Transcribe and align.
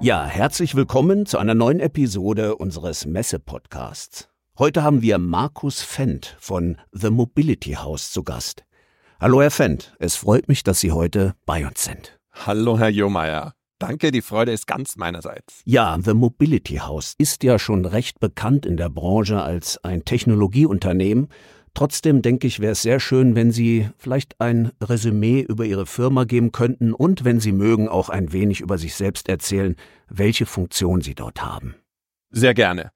Ja, 0.00 0.24
herzlich 0.26 0.76
willkommen 0.76 1.26
zu 1.26 1.38
einer 1.38 1.56
neuen 1.56 1.80
Episode 1.80 2.54
unseres 2.54 3.04
Messe-Podcasts. 3.04 4.28
Heute 4.56 4.84
haben 4.84 5.02
wir 5.02 5.18
Markus 5.18 5.82
Fendt 5.82 6.36
von 6.38 6.76
The 6.92 7.10
Mobility 7.10 7.72
House 7.72 8.12
zu 8.12 8.22
Gast. 8.22 8.64
Hallo, 9.18 9.42
Herr 9.42 9.50
Fendt. 9.50 9.96
Es 9.98 10.14
freut 10.14 10.46
mich, 10.46 10.62
dass 10.62 10.78
Sie 10.78 10.92
heute 10.92 11.34
bei 11.46 11.66
uns 11.66 11.82
sind. 11.82 12.16
Hallo, 12.30 12.78
Herr 12.78 12.90
Jomeyer. 12.90 13.54
Danke, 13.80 14.12
die 14.12 14.22
Freude 14.22 14.52
ist 14.52 14.68
ganz 14.68 14.94
meinerseits. 14.94 15.62
Ja, 15.64 15.98
The 16.00 16.14
Mobility 16.14 16.76
House 16.76 17.14
ist 17.18 17.42
ja 17.42 17.58
schon 17.58 17.84
recht 17.84 18.20
bekannt 18.20 18.66
in 18.66 18.76
der 18.76 18.90
Branche 18.90 19.42
als 19.42 19.82
ein 19.84 20.04
Technologieunternehmen. 20.04 21.26
Trotzdem 21.78 22.22
denke 22.22 22.48
ich, 22.48 22.58
wäre 22.58 22.72
es 22.72 22.82
sehr 22.82 22.98
schön, 22.98 23.36
wenn 23.36 23.52
Sie 23.52 23.88
vielleicht 23.98 24.40
ein 24.40 24.72
Resümee 24.82 25.42
über 25.42 25.64
Ihre 25.64 25.86
Firma 25.86 26.24
geben 26.24 26.50
könnten 26.50 26.92
und, 26.92 27.24
wenn 27.24 27.38
Sie 27.38 27.52
mögen, 27.52 27.88
auch 27.88 28.08
ein 28.08 28.32
wenig 28.32 28.60
über 28.60 28.78
sich 28.78 28.96
selbst 28.96 29.28
erzählen, 29.28 29.76
welche 30.08 30.44
Funktion 30.44 31.02
Sie 31.02 31.14
dort 31.14 31.40
haben. 31.40 31.76
Sehr 32.32 32.52
gerne. 32.52 32.90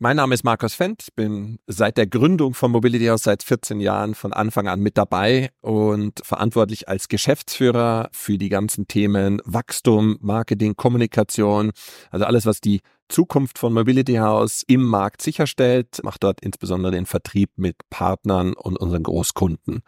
Mein 0.00 0.16
Name 0.16 0.34
ist 0.34 0.42
Markus 0.42 0.74
Fendt, 0.74 1.06
bin 1.14 1.60
seit 1.68 1.98
der 1.98 2.08
Gründung 2.08 2.52
von 2.52 2.72
Mobility 2.72 3.06
House 3.06 3.22
seit 3.22 3.44
14 3.44 3.78
Jahren 3.78 4.16
von 4.16 4.32
Anfang 4.32 4.66
an 4.66 4.80
mit 4.80 4.98
dabei 4.98 5.50
und 5.60 6.20
verantwortlich 6.24 6.88
als 6.88 7.06
Geschäftsführer 7.06 8.08
für 8.10 8.38
die 8.38 8.48
ganzen 8.48 8.88
Themen 8.88 9.40
Wachstum, 9.44 10.18
Marketing, 10.20 10.74
Kommunikation, 10.74 11.70
also 12.10 12.26
alles, 12.26 12.44
was 12.44 12.60
die 12.60 12.80
Zukunft 13.08 13.58
von 13.58 13.72
Mobility 13.72 14.14
House 14.14 14.62
im 14.66 14.84
Markt 14.84 15.22
sicherstellt, 15.22 16.00
macht 16.02 16.24
dort 16.24 16.40
insbesondere 16.40 16.92
den 16.92 17.06
Vertrieb 17.06 17.50
mit 17.56 17.76
Partnern 17.90 18.52
und 18.54 18.76
unseren 18.78 19.02
Großkunden. 19.02 19.82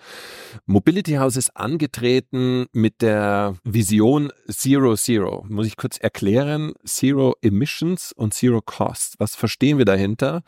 Mobility 0.66 1.14
House 1.14 1.36
ist 1.36 1.56
angetreten 1.56 2.66
mit 2.72 3.02
der 3.02 3.56
Vision 3.64 4.32
Zero 4.48 4.96
Zero. 4.96 5.44
Muss 5.48 5.66
ich 5.66 5.76
kurz 5.76 5.98
erklären? 5.98 6.72
Zero 6.84 7.34
Emissions 7.42 8.12
und 8.12 8.34
Zero 8.34 8.60
Cost. 8.60 9.14
Was 9.18 9.34
verstehen 9.34 9.78
wir 9.78 9.84
dahinter? 9.84 10.42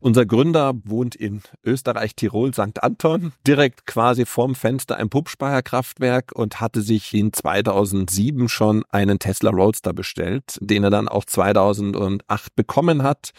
Unser 0.00 0.26
Gründer 0.26 0.74
wohnt 0.84 1.14
in 1.14 1.42
Österreich, 1.64 2.14
Tirol, 2.14 2.52
St. 2.52 2.82
Anton, 2.82 3.32
direkt 3.46 3.86
quasi 3.86 4.26
vorm 4.26 4.54
Fenster 4.54 4.96
ein 4.96 5.10
Pumpspeicherkraftwerk 5.10 6.32
und 6.34 6.60
hatte 6.60 6.82
sich 6.82 7.12
in 7.14 7.32
2007 7.32 8.48
schon 8.48 8.84
einen 8.90 9.18
Tesla 9.18 9.50
Roadster 9.50 9.92
bestellt, 9.92 10.58
den 10.60 10.84
er 10.84 10.90
dann 10.90 11.08
auch 11.08 11.24
2000 11.24 11.96
2008 12.20 12.54
bekommen 12.56 13.02
hat, 13.02 13.30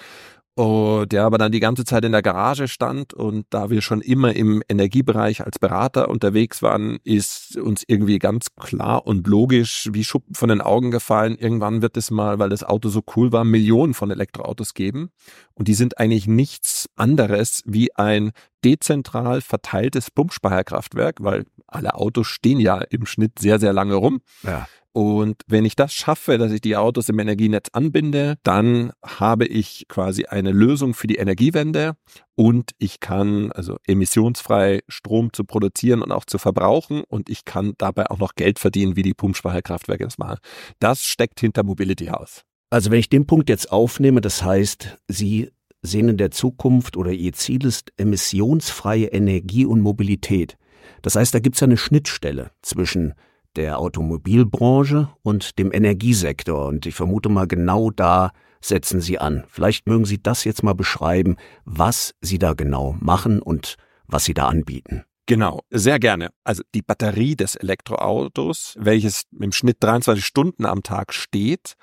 oh, 0.56 1.06
der 1.08 1.24
aber 1.24 1.38
dann 1.38 1.52
die 1.52 1.60
ganze 1.60 1.84
Zeit 1.84 2.06
in 2.06 2.12
der 2.12 2.22
Garage 2.22 2.68
stand 2.68 3.14
und 3.14 3.46
da 3.50 3.70
wir 3.70 3.82
schon 3.82 4.02
immer 4.02 4.36
im 4.36 4.62
Energiebereich 4.70 5.44
als 5.44 5.60
Berater 5.60 6.10
unterwegs 6.10 6.62
waren, 6.62 7.00
ist 7.04 7.58
uns 7.58 7.84
irgendwie 7.88 8.20
ganz 8.20 8.48
klar 8.56 9.08
und 9.08 9.28
logisch 9.28 9.90
wie 9.92 10.04
Schuppen 10.04 10.36
von 10.36 10.50
den 10.50 10.62
Augen 10.62 10.92
gefallen. 10.92 11.38
Irgendwann 11.38 11.82
wird 11.82 11.98
es 11.98 12.12
mal, 12.12 12.40
weil 12.40 12.50
das 12.50 12.64
Auto 12.64 12.90
so 12.90 13.02
cool 13.16 13.32
war, 13.32 13.44
Millionen 13.44 13.94
von 13.94 14.12
Elektroautos 14.12 14.74
geben 14.74 15.10
und 15.56 15.68
die 15.68 15.74
sind 15.74 16.00
eigentlich 16.00 16.28
nichts 16.28 16.90
anderes 16.96 17.62
wie 17.66 17.96
ein 17.96 18.32
dezentral 18.64 19.42
verteiltes 19.42 20.10
Pumpspeicherkraftwerk, 20.12 21.18
weil 21.22 21.46
alle 21.68 21.96
Autos 21.96 22.28
stehen 22.28 22.60
ja 22.60 22.80
im 22.80 23.06
Schnitt 23.06 23.40
sehr, 23.40 23.60
sehr 23.60 23.74
lange 23.74 23.96
rum. 23.96 24.22
Ja. 24.44 24.68
Und 24.96 25.42
wenn 25.48 25.66
ich 25.66 25.76
das 25.76 25.92
schaffe, 25.92 26.38
dass 26.38 26.52
ich 26.52 26.62
die 26.62 26.78
Autos 26.78 27.10
im 27.10 27.18
Energienetz 27.18 27.70
anbinde, 27.74 28.36
dann 28.44 28.92
habe 29.04 29.48
ich 29.48 29.88
quasi 29.90 30.26
eine 30.26 30.52
Lösung 30.52 30.94
für 30.94 31.08
die 31.08 31.16
Energiewende 31.16 31.94
und 32.36 32.72
ich 32.78 33.00
kann 33.00 33.52
also 33.52 33.78
emissionsfrei 33.88 34.82
Strom 34.88 35.34
zu 35.34 35.46
produzieren 35.46 36.04
und 36.04 36.12
auch 36.12 36.26
zu 36.26 36.38
verbrauchen 36.38 37.04
und 37.08 37.28
ich 37.32 37.44
kann 37.44 37.74
dabei 37.80 38.12
auch 38.12 38.20
noch 38.20 38.36
Geld 38.36 38.60
verdienen, 38.60 38.96
wie 38.96 39.02
die 39.02 39.16
Pumpspeicherkraftwerke 39.16 40.04
das 40.04 40.20
machen. 40.20 40.38
Das 40.80 41.04
steckt 41.04 41.40
hinter 41.40 41.64
Mobility 41.64 42.06
House. 42.06 42.44
Also 42.74 42.90
wenn 42.90 42.98
ich 42.98 43.10
den 43.10 43.28
Punkt 43.28 43.50
jetzt 43.50 43.72
aufnehme, 43.72 44.20
das 44.20 44.42
heißt, 44.42 44.98
Sie 45.08 45.52
sehen 45.84 46.10
in 46.10 46.18
der 46.18 46.32
Zukunft 46.32 46.98
oder 46.98 47.12
Ihr 47.12 47.34
Ziel 47.34 47.64
ist 47.68 47.94
emissionsfreie 47.98 49.06
Energie 49.10 49.68
und 49.68 49.80
Mobilität. 49.80 50.58
Das 51.04 51.16
heißt, 51.16 51.36
da 51.36 51.40
gibt 51.40 51.56
es 51.56 51.60
ja 51.60 51.68
eine 51.68 51.78
Schnittstelle 51.78 52.50
zwischen 52.64 53.14
der 53.56 53.78
Automobilbranche 53.78 55.10
und 55.22 55.60
dem 55.60 55.72
Energiesektor. 55.72 56.66
Und 56.66 56.88
ich 56.88 56.96
vermute 56.96 57.30
mal, 57.30 57.46
genau 57.46 57.92
da 57.92 58.32
setzen 58.60 59.02
Sie 59.02 59.20
an. 59.20 59.44
Vielleicht 59.50 59.86
mögen 59.86 60.06
Sie 60.06 60.24
das 60.24 60.44
jetzt 60.44 60.64
mal 60.64 60.74
beschreiben, 60.74 61.36
was 61.66 62.16
Sie 62.22 62.40
da 62.40 62.54
genau 62.54 62.96
machen 63.00 63.40
und 63.40 63.76
was 64.08 64.26
Sie 64.26 64.34
da 64.34 64.48
anbieten. 64.48 65.04
Genau, 65.26 65.62
sehr 65.70 66.00
gerne. 66.00 66.32
Also 66.44 66.64
die 66.74 66.82
Batterie 66.82 67.36
des 67.36 67.56
Elektroautos, 67.56 68.76
welches 68.78 69.24
im 69.40 69.52
Schnitt 69.52 69.78
23 69.80 70.26
Stunden 70.26 70.66
am 70.66 70.84
Tag 70.84 71.14
steht 71.14 71.76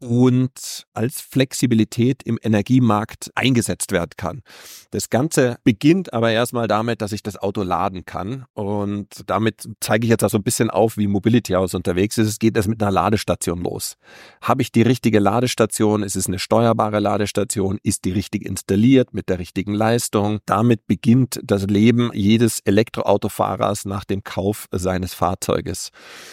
und 0.00 0.84
als 0.92 1.20
Flexibilität 1.20 2.22
im 2.22 2.38
Energiemarkt 2.42 3.30
eingesetzt 3.34 3.92
werden 3.92 4.10
kann. 4.16 4.42
Das 4.90 5.08
Ganze 5.08 5.56
beginnt 5.64 6.12
aber 6.12 6.30
erstmal 6.32 6.68
damit, 6.68 7.00
dass 7.00 7.12
ich 7.12 7.22
das 7.22 7.36
Auto 7.36 7.62
laden 7.62 8.04
kann 8.04 8.44
und 8.52 9.22
damit 9.26 9.68
zeige 9.80 10.04
ich 10.06 10.10
jetzt 10.10 10.22
auch 10.24 10.30
so 10.30 10.38
ein 10.38 10.42
bisschen 10.42 10.70
auf, 10.70 10.96
wie 10.98 11.06
Mobility 11.06 11.54
House 11.54 11.74
unterwegs 11.74 12.18
ist. 12.18 12.28
Es 12.28 12.38
geht 12.38 12.56
erst 12.56 12.68
mit 12.68 12.82
einer 12.82 12.90
Ladestation 12.90 13.62
los. 13.62 13.96
Habe 14.42 14.62
ich 14.62 14.70
die 14.70 14.82
richtige 14.82 15.18
Ladestation? 15.18 16.02
Ist 16.02 16.16
es 16.16 16.26
eine 16.26 16.38
steuerbare 16.38 17.00
Ladestation? 17.00 17.78
Ist 17.82 18.04
die 18.04 18.12
richtig 18.12 18.44
installiert 18.44 19.14
mit 19.14 19.28
der 19.28 19.38
richtigen 19.38 19.74
Leistung? 19.74 20.40
Damit 20.44 20.86
beginnt 20.86 21.40
das 21.42 21.66
Leben 21.66 22.10
jedes 22.12 22.60
Elektroautofahrers 22.60 23.86
nach 23.86 24.04
dem 24.04 24.24
Kauf 24.24 24.66
seines 24.72 25.14
Fahrzeuges. 25.14 25.90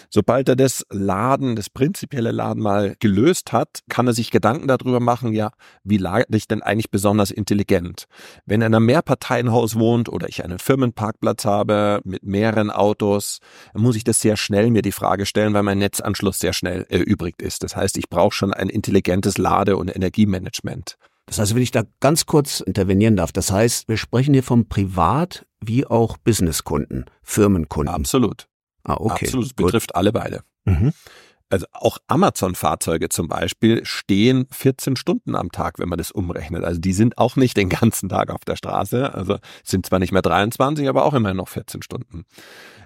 Sobald 0.09 0.50
er 0.50 0.56
das 0.56 0.85
Laden, 0.90 1.56
das 1.56 1.69
prinzipielle 1.69 2.31
Laden 2.31 2.62
mal 2.62 2.96
gelöst 3.00 3.53
hat, 3.53 3.80
kann 3.90 4.08
er 4.08 4.14
sich 4.14 4.31
Gedanken 4.31 4.68
darüber 4.68 5.00
machen, 5.00 5.34
ja, 5.34 5.52
wie 5.84 5.97
lade 5.97 6.25
ich 6.36 6.47
denn 6.47 6.62
eigentlich 6.62 6.91
besonders 6.91 7.31
intelligent? 7.31 8.06
Wenn 8.46 8.62
er 8.62 8.68
in 8.68 8.75
einem 8.75 8.86
Mehrparteienhaus 8.86 9.75
wohnt 9.75 10.09
oder 10.09 10.28
ich 10.28 10.44
einen 10.44 10.59
Firmenparkplatz 10.59 11.46
habe 11.46 12.02
mit 12.03 12.24
mehreren 12.24 12.72
Autos, 12.72 13.40
muss 13.74 13.96
ich 13.96 14.03
das 14.03 14.19
sehr 14.19 14.36
schnell 14.36 14.69
mir 14.72 14.81
die 14.81 14.91
Frage 14.91 15.25
stellen, 15.25 15.53
weil 15.53 15.64
mein 15.64 15.78
Netzanschluss 15.78 16.40
sehr 16.40 16.53
schnell 16.53 16.86
erübrigt 16.90 17.41
ist. 17.41 17.64
Das 17.64 17.75
heißt, 17.75 17.97
ich 17.97 18.09
brauche 18.09 18.34
schon 18.34 18.53
ein 18.53 18.69
intelligentes 18.69 19.38
Lade- 19.38 19.78
und 19.78 19.96
Energiemanagement. 19.96 20.97
Das 21.25 21.40
heißt, 21.40 21.56
wenn 21.56 21.62
ich 21.62 21.72
da 21.72 21.84
ganz 22.02 22.25
kurz 22.25 22.59
intervenieren 22.59 23.16
darf, 23.16 23.31
das 23.31 23.52
heißt, 23.52 23.88
wir 23.88 23.97
sprechen 23.97 24.34
hier 24.34 24.44
vom 24.44 24.68
Privat- 24.68 25.46
wie 25.66 25.85
auch 25.85 26.18
Businesskunden, 26.18 27.06
Firmenkunden. 27.22 27.96
Absolut. 27.96 28.47
Ah, 28.84 28.97
okay. 29.00 29.25
Absolut, 29.28 29.46
es 29.46 29.53
betrifft 29.53 29.96
alle 29.96 30.12
beide. 30.12 30.41
Mhm 30.66 30.91
also 31.53 31.68
auch 31.72 32.00
Amazon-Fahrzeuge 32.08 33.09
zum 33.09 33.28
Beispiel 33.28 33.86
stehen 33.86 34.47
14 34.50 34.96
Stunden 34.96 35.36
am 35.36 35.52
Tag, 35.52 35.78
wenn 35.78 35.88
man 35.88 36.00
das 36.00 36.09
umrechnet. 36.09 36.64
Also 36.64 36.81
die 36.81 36.94
sind 36.94 37.19
auch 37.19 37.36
nicht 37.36 37.56
den 37.56 37.69
ganzen 37.69 38.09
Tag 38.09 38.31
auf 38.31 38.44
der 38.44 38.56
Straße. 38.56 39.14
Also 39.14 39.38
sind 39.64 39.86
zwar 39.86 40.00
nicht 40.00 40.12
mehr 40.12 40.24
23, 40.24 40.90
aber 40.90 41.06
auch 41.06 41.14
immer 41.14 41.31
noch 41.36 41.47
14 41.47 41.84
Stunden. 41.84 42.25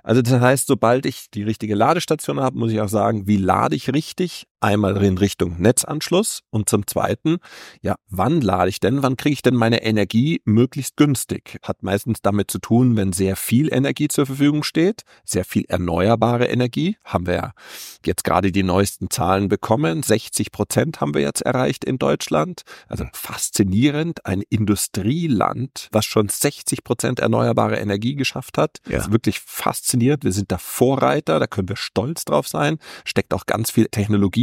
Also 0.03 0.21
das 0.21 0.41
heißt, 0.41 0.67
sobald 0.67 1.05
ich 1.05 1.31
die 1.33 1.43
richtige 1.43 1.75
Ladestation 1.75 2.41
habe, 2.41 2.59
muss 2.59 2.73
ich 2.73 2.81
auch 2.81 2.89
sagen, 2.89 3.25
wie 3.25 3.37
lade 3.37 3.77
ich 3.77 3.93
richtig? 3.93 4.47
Einmal 4.59 5.03
in 5.03 5.19
Richtung 5.19 5.61
Netzanschluss 5.61 6.41
und 6.49 6.67
zum 6.67 6.87
Zweiten, 6.87 7.37
ja, 7.81 7.95
wann 8.09 8.41
lade 8.41 8.69
ich 8.69 8.79
denn? 8.79 9.03
Wann 9.03 9.15
kriege 9.15 9.33
ich 9.33 9.43
denn 9.43 9.53
meine 9.53 9.83
Energie 9.83 10.41
möglichst 10.45 10.97
günstig? 10.97 11.59
Hat 11.61 11.83
meistens 11.83 12.23
damit 12.23 12.49
zu 12.49 12.57
tun, 12.57 12.95
wenn 12.95 13.13
sehr 13.13 13.35
viel 13.35 13.71
Energie 13.71 14.07
zur 14.07 14.25
Verfügung 14.25 14.63
steht, 14.63 15.03
sehr 15.23 15.45
viel 15.45 15.65
erneuerbare 15.67 16.47
Energie. 16.47 16.97
Haben 17.03 17.27
wir 17.27 17.35
ja 17.35 17.53
jetzt 18.03 18.23
gerade 18.23 18.51
die 18.51 18.63
neuesten 18.63 19.11
Zahlen 19.11 19.47
bekommen. 19.47 20.01
60 20.01 20.51
Prozent 20.51 21.01
haben 21.01 21.13
wir 21.13 21.21
jetzt 21.21 21.41
erreicht 21.41 21.85
in 21.85 21.99
Deutschland. 21.99 22.63
Also 22.87 23.05
faszinierend. 23.13 24.25
Ein 24.25 24.41
Industrieland, 24.49 25.87
was 25.91 26.05
schon 26.05 26.29
60 26.29 26.83
Prozent 26.83 27.19
erneuerbare 27.19 27.77
Energie 27.77 28.15
geschafft 28.15 28.57
hat. 28.57 28.79
Ja. 28.87 28.97
Das 28.97 29.05
ist 29.05 29.11
wirklich 29.11 29.39
faszinierend. 29.39 30.23
Wir 30.23 30.31
sind 30.31 30.51
da 30.51 30.57
Vorreiter, 30.57 31.39
da 31.39 31.45
können 31.45 31.69
wir 31.69 31.75
stolz 31.75 32.25
drauf 32.25 32.47
sein. 32.47 32.79
Steckt 33.05 33.35
auch 33.35 33.45
ganz 33.45 33.69
viel 33.69 33.87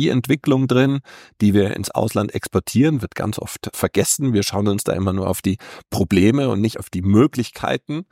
Technologieentwicklung 0.04 0.68
drin, 0.68 1.00
die 1.40 1.54
wir 1.54 1.76
ins 1.76 1.90
Ausland 1.90 2.34
exportieren, 2.34 3.02
wird 3.02 3.14
ganz 3.14 3.38
oft 3.38 3.70
vergessen. 3.72 4.32
Wir 4.32 4.42
schauen 4.42 4.68
uns 4.68 4.84
da 4.84 4.92
immer 4.92 5.12
nur 5.12 5.28
auf 5.28 5.42
die 5.42 5.58
Probleme 5.90 6.48
und 6.48 6.60
nicht 6.60 6.78
auf 6.78 6.90
die 6.90 7.02
Möglichkeiten. 7.02 8.04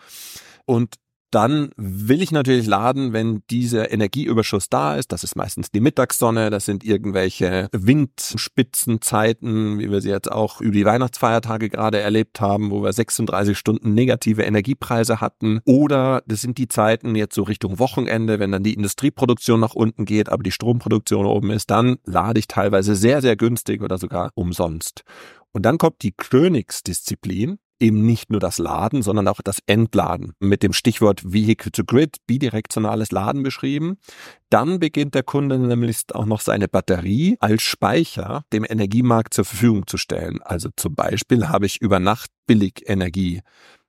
Und 0.65 0.97
dann 1.35 1.71
will 1.77 2.23
ich 2.23 2.31
natürlich 2.31 2.67
laden, 2.67 3.13
wenn 3.13 3.43
dieser 3.51 3.91
Energieüberschuss 3.91 4.69
da 4.69 4.97
ist. 4.97 5.13
Das 5.13 5.25
ist 5.25 5.35
meistens 5.35 5.71
die 5.71 5.81
Mittagssonne, 5.81 6.51
das 6.51 6.67
sind 6.67 6.85
irgendwelche 6.85 7.69
Windspitzenzeiten, 7.73 9.79
wie 9.79 9.91
wir 9.91 10.01
sie 10.01 10.11
jetzt 10.11 10.31
auch 10.31 10.61
über 10.61 10.75
die 10.75 10.85
Weihnachtsfeiertage 10.85 11.71
gerade 11.71 12.01
erlebt 12.01 12.41
haben, 12.41 12.71
wo 12.71 12.83
wir 12.83 12.93
36 12.93 13.57
Stunden 13.57 13.95
negative 13.95 14.43
Energiepreise 14.43 15.21
hatten. 15.21 15.61
Oder 15.65 16.23
das 16.27 16.43
sind 16.43 16.59
die 16.59 16.69
Zeiten 16.69 17.15
jetzt 17.15 17.35
so 17.35 17.43
Richtung 17.43 17.79
Wochenende, 17.79 18.39
wenn 18.39 18.53
dann 18.53 18.63
die 18.63 18.75
Industrieproduktion 18.75 19.59
nach 19.59 19.75
unten 19.75 20.05
geht, 20.05 20.29
aber 20.29 20.43
die 20.43 20.53
Stromproduktion 20.53 21.27
oben 21.27 21.51
ist, 21.51 21.71
dann 21.71 21.97
lade 22.05 22.41
ich 22.41 22.47
teilweise 22.47 22.95
sehr, 22.95 23.23
sehr 23.23 23.37
günstig 23.37 23.83
oder 23.83 23.97
sogar 23.97 24.31
umsonst. 24.35 25.05
Und 25.53 25.63
dann 25.63 25.79
kommt 25.79 26.03
die 26.03 26.13
Königsdisziplin, 26.13 27.59
eben 27.83 28.07
nicht 28.07 28.31
nur 28.31 28.41
das 28.41 28.59
Laden, 28.59 29.03
sondern 29.03 29.29
auch 29.29 29.41
das 29.43 29.59
Entladen. 29.67 30.33
Mit 30.39 30.63
dem 30.63 30.73
Stichwort 30.73 31.33
Vehicle 31.33 31.73
to 31.73 31.85
Grid, 31.85 32.17
bidirektionales 32.27 33.11
Laden 33.11 33.43
beschrieben. 33.43 33.99
Dann 34.49 34.79
beginnt 34.79 35.15
der 35.15 35.25
Kunde 35.25 35.59
nämlich 35.59 36.03
auch 36.13 36.27
noch 36.27 36.41
seine 36.41 36.69
Batterie 36.69 37.37
als 37.41 37.63
Speicher 37.63 38.45
dem 38.53 38.65
Energiemarkt 38.65 39.35
zur 39.35 39.45
Verfügung 39.45 39.87
zu 39.87 39.97
stellen. 39.97 40.41
Also 40.43 40.71
zum 40.77 40.95
Beispiel 40.95 41.49
habe 41.49 41.67
ich 41.67 41.83
über 41.83 41.99
Nacht 41.99 42.31
billig 42.47 42.85
Energie 42.87 43.43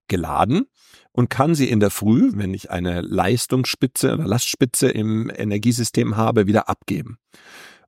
geladen 0.07 0.65
und 1.11 1.29
kann 1.29 1.55
sie 1.55 1.69
in 1.69 1.79
der 1.79 1.91
Früh, 1.91 2.31
wenn 2.33 2.53
ich 2.53 2.71
eine 2.71 3.01
Leistungsspitze 3.01 4.13
oder 4.13 4.25
Lastspitze 4.25 4.89
im 4.89 5.31
Energiesystem 5.33 6.17
habe, 6.17 6.47
wieder 6.47 6.67
abgeben. 6.67 7.17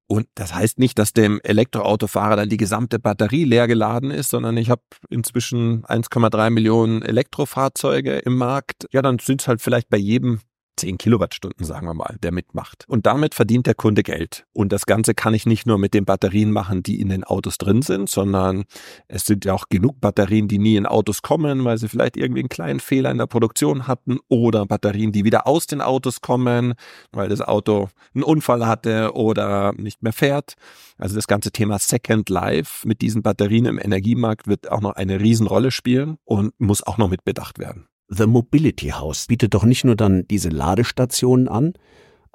Und 0.07 0.27
das 0.35 0.53
heißt 0.53 0.77
nicht, 0.77 0.99
dass 0.99 1.13
dem 1.13 1.39
Elektroautofahrer 1.43 2.35
dann 2.35 2.49
die 2.49 2.57
gesamte 2.57 2.99
Batterie 2.99 3.43
leer 3.43 3.67
geladen 3.67 4.11
ist, 4.11 4.29
sondern 4.29 4.55
ich 4.57 4.69
habe 4.69 4.83
inzwischen 5.09 5.83
1,3 5.85 6.51
Millionen 6.51 7.01
Elektrofahrzeuge 7.01 8.17
im 8.19 8.37
Markt. 8.37 8.87
Ja, 8.91 9.01
dann 9.01 9.17
sind 9.17 9.41
es 9.41 9.47
halt 9.47 9.61
vielleicht 9.61 9.89
bei 9.89 9.97
jedem 9.97 10.41
10 10.77 10.97
Kilowattstunden, 10.97 11.65
sagen 11.65 11.87
wir 11.87 11.93
mal, 11.93 12.17
der 12.21 12.31
mitmacht. 12.31 12.85
Und 12.87 13.05
damit 13.05 13.35
verdient 13.35 13.67
der 13.67 13.75
Kunde 13.75 14.03
Geld. 14.03 14.45
Und 14.53 14.71
das 14.71 14.85
Ganze 14.85 15.13
kann 15.13 15.33
ich 15.33 15.45
nicht 15.45 15.65
nur 15.65 15.77
mit 15.77 15.93
den 15.93 16.05
Batterien 16.05 16.51
machen, 16.51 16.83
die 16.83 16.99
in 16.99 17.09
den 17.09 17.23
Autos 17.23 17.57
drin 17.57 17.81
sind, 17.81 18.09
sondern 18.09 18.65
es 19.07 19.25
sind 19.25 19.45
ja 19.45 19.53
auch 19.53 19.69
genug 19.69 19.99
Batterien, 20.01 20.47
die 20.47 20.59
nie 20.59 20.75
in 20.75 20.85
Autos 20.85 21.21
kommen, 21.21 21.63
weil 21.63 21.77
sie 21.77 21.87
vielleicht 21.87 22.17
irgendwie 22.17 22.41
einen 22.41 22.49
kleinen 22.49 22.79
Fehler 22.79 23.11
in 23.11 23.17
der 23.17 23.27
Produktion 23.27 23.87
hatten 23.87 24.19
oder 24.27 24.65
Batterien, 24.65 25.11
die 25.11 25.23
wieder 25.23 25.47
aus 25.47 25.67
den 25.67 25.81
Autos 25.81 26.21
kommen, 26.21 26.73
weil 27.11 27.29
das 27.29 27.41
Auto 27.41 27.89
einen 28.13 28.23
Unfall 28.23 28.67
hatte 28.67 29.13
oder 29.13 29.73
nicht 29.73 30.03
mehr 30.03 30.13
fährt. 30.13 30.55
Also 30.97 31.15
das 31.15 31.27
ganze 31.27 31.51
Thema 31.51 31.79
Second 31.79 32.29
Life 32.29 32.87
mit 32.87 33.01
diesen 33.01 33.21
Batterien 33.21 33.65
im 33.65 33.79
Energiemarkt 33.79 34.47
wird 34.47 34.71
auch 34.71 34.81
noch 34.81 34.91
eine 34.91 35.19
Riesenrolle 35.19 35.71
spielen 35.71 36.17
und 36.23 36.53
muss 36.59 36.83
auch 36.83 36.97
noch 36.97 37.09
mit 37.09 37.25
bedacht 37.25 37.59
werden. 37.59 37.87
The 38.07 38.27
Mobility 38.27 38.89
House 38.89 39.27
bietet 39.27 39.53
doch 39.53 39.63
nicht 39.63 39.83
nur 39.83 39.95
dann 39.95 40.27
diese 40.27 40.49
Ladestationen 40.49 41.47
an, 41.47 41.73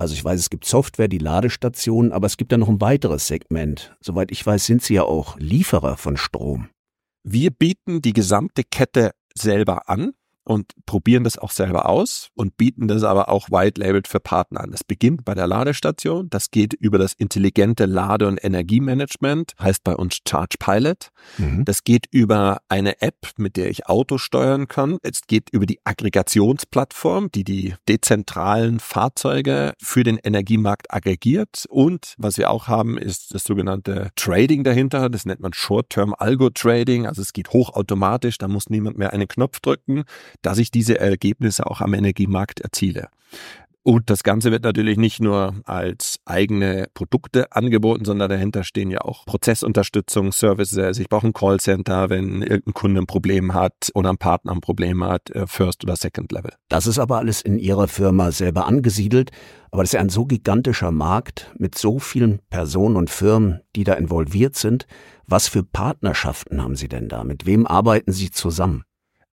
also 0.00 0.14
ich 0.14 0.25
weiß, 0.25 0.40
es 0.40 0.49
gibt 0.49 0.64
Software, 0.64 1.08
die 1.08 1.19
Ladestationen, 1.19 2.11
aber 2.11 2.26
es 2.26 2.38
gibt 2.38 2.52
ja 2.52 2.56
noch 2.56 2.70
ein 2.70 2.81
weiteres 2.81 3.26
Segment. 3.26 3.94
Soweit 4.00 4.31
ich 4.31 4.46
weiß, 4.46 4.64
sind 4.64 4.82
Sie 4.82 4.94
ja 4.94 5.02
auch 5.02 5.38
Lieferer 5.38 5.99
von 5.99 6.17
Strom. 6.17 6.70
Wir 7.22 7.50
bieten 7.50 8.00
die 8.00 8.14
gesamte 8.14 8.64
Kette 8.64 9.11
selber 9.34 9.90
an 9.90 10.12
und 10.50 10.73
probieren 10.85 11.23
das 11.23 11.38
auch 11.38 11.52
selber 11.52 11.88
aus 11.88 12.31
und 12.35 12.56
bieten 12.56 12.88
das 12.88 13.05
aber 13.05 13.29
auch 13.29 13.50
white-labeled 13.50 14.08
für 14.08 14.19
Partner 14.19 14.62
an. 14.62 14.73
Das 14.73 14.82
beginnt 14.82 15.25
bei 15.25 15.32
der 15.32 15.47
Ladestation, 15.47 16.29
das 16.29 16.50
geht 16.50 16.75
über 16.75 16.99
das 16.99 17.12
intelligente 17.12 17.87
Lade- 17.87 18.26
und 18.26 18.43
Energiemanagement, 18.43 19.52
heißt 19.61 19.85
bei 19.85 19.94
uns 19.94 20.19
Charge 20.29 20.56
Pilot. 20.58 21.11
Mhm. 21.38 21.64
Das 21.64 21.85
geht 21.85 22.06
über 22.11 22.62
eine 22.69 23.00
App, 23.00 23.29
mit 23.37 23.56
der 23.56 23.70
ich 23.70 23.87
Autos 23.87 24.23
steuern 24.23 24.67
kann. 24.67 24.99
Es 25.05 25.20
geht 25.29 25.50
über 25.50 25.67
die 25.67 25.79
Aggregationsplattform, 25.85 27.31
die 27.31 27.44
die 27.44 27.76
dezentralen 27.88 28.81
Fahrzeuge 28.81 29.75
für 29.81 30.03
den 30.03 30.19
Energiemarkt 30.19 30.93
aggregiert. 30.93 31.64
Und 31.69 32.14
was 32.19 32.38
wir 32.38 32.50
auch 32.50 32.67
haben, 32.67 32.99
ist 32.99 33.35
das 33.35 33.44
sogenannte 33.44 34.11
Trading 34.17 34.64
dahinter. 34.64 35.11
Das 35.11 35.26
nennt 35.26 35.38
man 35.38 35.53
Short-Term 35.53 36.12
Algo 36.19 36.50
Trading. 36.50 37.06
Also 37.06 37.23
es 37.23 37.32
geht 37.32 37.50
hochautomatisch, 37.50 38.37
da 38.38 38.49
muss 38.49 38.69
niemand 38.69 38.99
mehr 38.99 39.12
einen 39.12 39.29
Knopf 39.29 39.61
drücken 39.61 40.03
dass 40.42 40.58
ich 40.58 40.70
diese 40.70 40.98
Ergebnisse 40.98 41.66
auch 41.66 41.81
am 41.81 41.94
Energiemarkt 41.94 42.60
erziele. 42.60 43.08
Und 43.82 44.10
das 44.10 44.22
Ganze 44.22 44.50
wird 44.50 44.62
natürlich 44.62 44.98
nicht 44.98 45.20
nur 45.20 45.54
als 45.64 46.20
eigene 46.26 46.88
Produkte 46.92 47.50
angeboten, 47.52 48.04
sondern 48.04 48.28
dahinter 48.28 48.62
stehen 48.62 48.90
ja 48.90 49.00
auch 49.00 49.25
Prozessunterstützung, 49.25 50.32
Services. 50.32 50.98
Ich 50.98 51.08
brauche 51.08 51.28
ein 51.28 51.32
Callcenter, 51.32 52.10
wenn 52.10 52.42
irgendein 52.42 52.75
Kunde 52.75 53.00
ein 53.00 53.06
Problem 53.06 53.54
hat 53.54 53.90
oder 53.94 54.10
ein 54.10 54.19
Partner 54.19 54.52
ein 54.52 54.60
Problem 54.60 55.02
hat, 55.02 55.31
äh, 55.31 55.46
First 55.46 55.82
oder 55.82 55.96
Second 55.96 56.31
Level. 56.31 56.52
Das 56.69 56.86
ist 56.86 56.98
aber 56.98 57.19
alles 57.19 57.40
in 57.40 57.58
Ihrer 57.58 57.88
Firma 57.88 58.32
selber 58.32 58.66
angesiedelt. 58.66 59.31
Aber 59.70 59.82
das 59.82 59.90
ist 59.90 59.94
ja 59.94 60.00
ein 60.00 60.10
so 60.10 60.26
gigantischer 60.26 60.90
Markt 60.90 61.50
mit 61.58 61.78
so 61.78 61.98
vielen 61.98 62.40
Personen 62.50 62.96
und 62.96 63.08
Firmen, 63.08 63.60
die 63.76 63.84
da 63.84 63.94
involviert 63.94 64.56
sind. 64.56 64.86
Was 65.26 65.48
für 65.48 65.62
Partnerschaften 65.62 66.62
haben 66.62 66.76
Sie 66.76 66.88
denn 66.88 67.08
da? 67.08 67.25
Mit 67.25 67.46
wem 67.46 67.66
arbeiten 67.66 68.12
Sie 68.12 68.31
zusammen? 68.31 68.84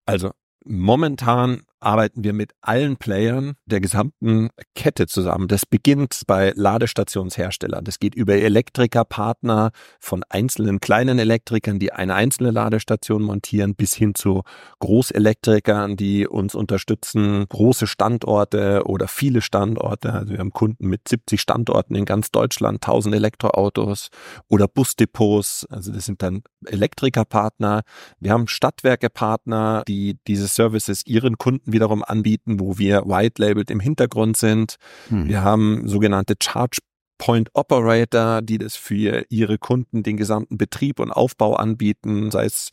Also 0.06 0.30
Momentan 0.64 1.62
arbeiten 1.80 2.24
wir 2.24 2.32
mit 2.32 2.52
allen 2.60 2.96
Playern 2.96 3.54
der 3.66 3.80
gesamten 3.80 4.50
Kette 4.74 5.06
zusammen. 5.06 5.48
Das 5.48 5.66
beginnt 5.66 6.22
bei 6.26 6.52
Ladestationsherstellern. 6.56 7.84
Das 7.84 7.98
geht 7.98 8.14
über 8.14 8.34
Elektrikerpartner 8.34 9.70
von 10.00 10.24
einzelnen 10.28 10.80
kleinen 10.80 11.18
Elektrikern, 11.18 11.78
die 11.78 11.92
eine 11.92 12.14
einzelne 12.14 12.50
Ladestation 12.50 13.22
montieren, 13.22 13.74
bis 13.74 13.94
hin 13.94 14.14
zu 14.14 14.42
Großelektrikern, 14.80 15.96
die 15.96 16.26
uns 16.26 16.54
unterstützen, 16.54 17.46
große 17.48 17.86
Standorte 17.86 18.82
oder 18.86 19.06
viele 19.06 19.40
Standorte. 19.40 20.12
Also 20.12 20.32
wir 20.32 20.38
haben 20.38 20.52
Kunden 20.52 20.88
mit 20.88 21.06
70 21.06 21.40
Standorten 21.40 21.94
in 21.94 22.04
ganz 22.04 22.30
Deutschland, 22.30 22.82
1000 22.82 23.14
Elektroautos 23.14 24.08
oder 24.48 24.66
Busdepots. 24.66 25.66
Also 25.70 25.92
das 25.92 26.06
sind 26.06 26.22
dann 26.22 26.42
Elektrikerpartner. 26.66 27.82
Wir 28.18 28.32
haben 28.32 28.48
Stadtwerkepartner, 28.48 29.84
die 29.86 30.18
diese 30.26 30.48
Services 30.48 31.06
ihren 31.06 31.38
Kunden 31.38 31.67
wiederum 31.72 32.02
anbieten, 32.02 32.60
wo 32.60 32.78
wir 32.78 33.02
white-labeled 33.06 33.70
im 33.70 33.80
Hintergrund 33.80 34.36
sind. 34.36 34.76
Hm. 35.08 35.28
Wir 35.28 35.42
haben 35.42 35.86
sogenannte 35.86 36.34
Charge 36.40 36.78
Point 37.18 37.50
Operator, 37.54 38.40
die 38.42 38.58
das 38.58 38.76
für 38.76 39.24
ihre 39.28 39.58
Kunden 39.58 40.02
den 40.02 40.16
gesamten 40.16 40.56
Betrieb 40.56 41.00
und 41.00 41.10
Aufbau 41.10 41.54
anbieten, 41.54 42.30
sei 42.30 42.44
es 42.44 42.70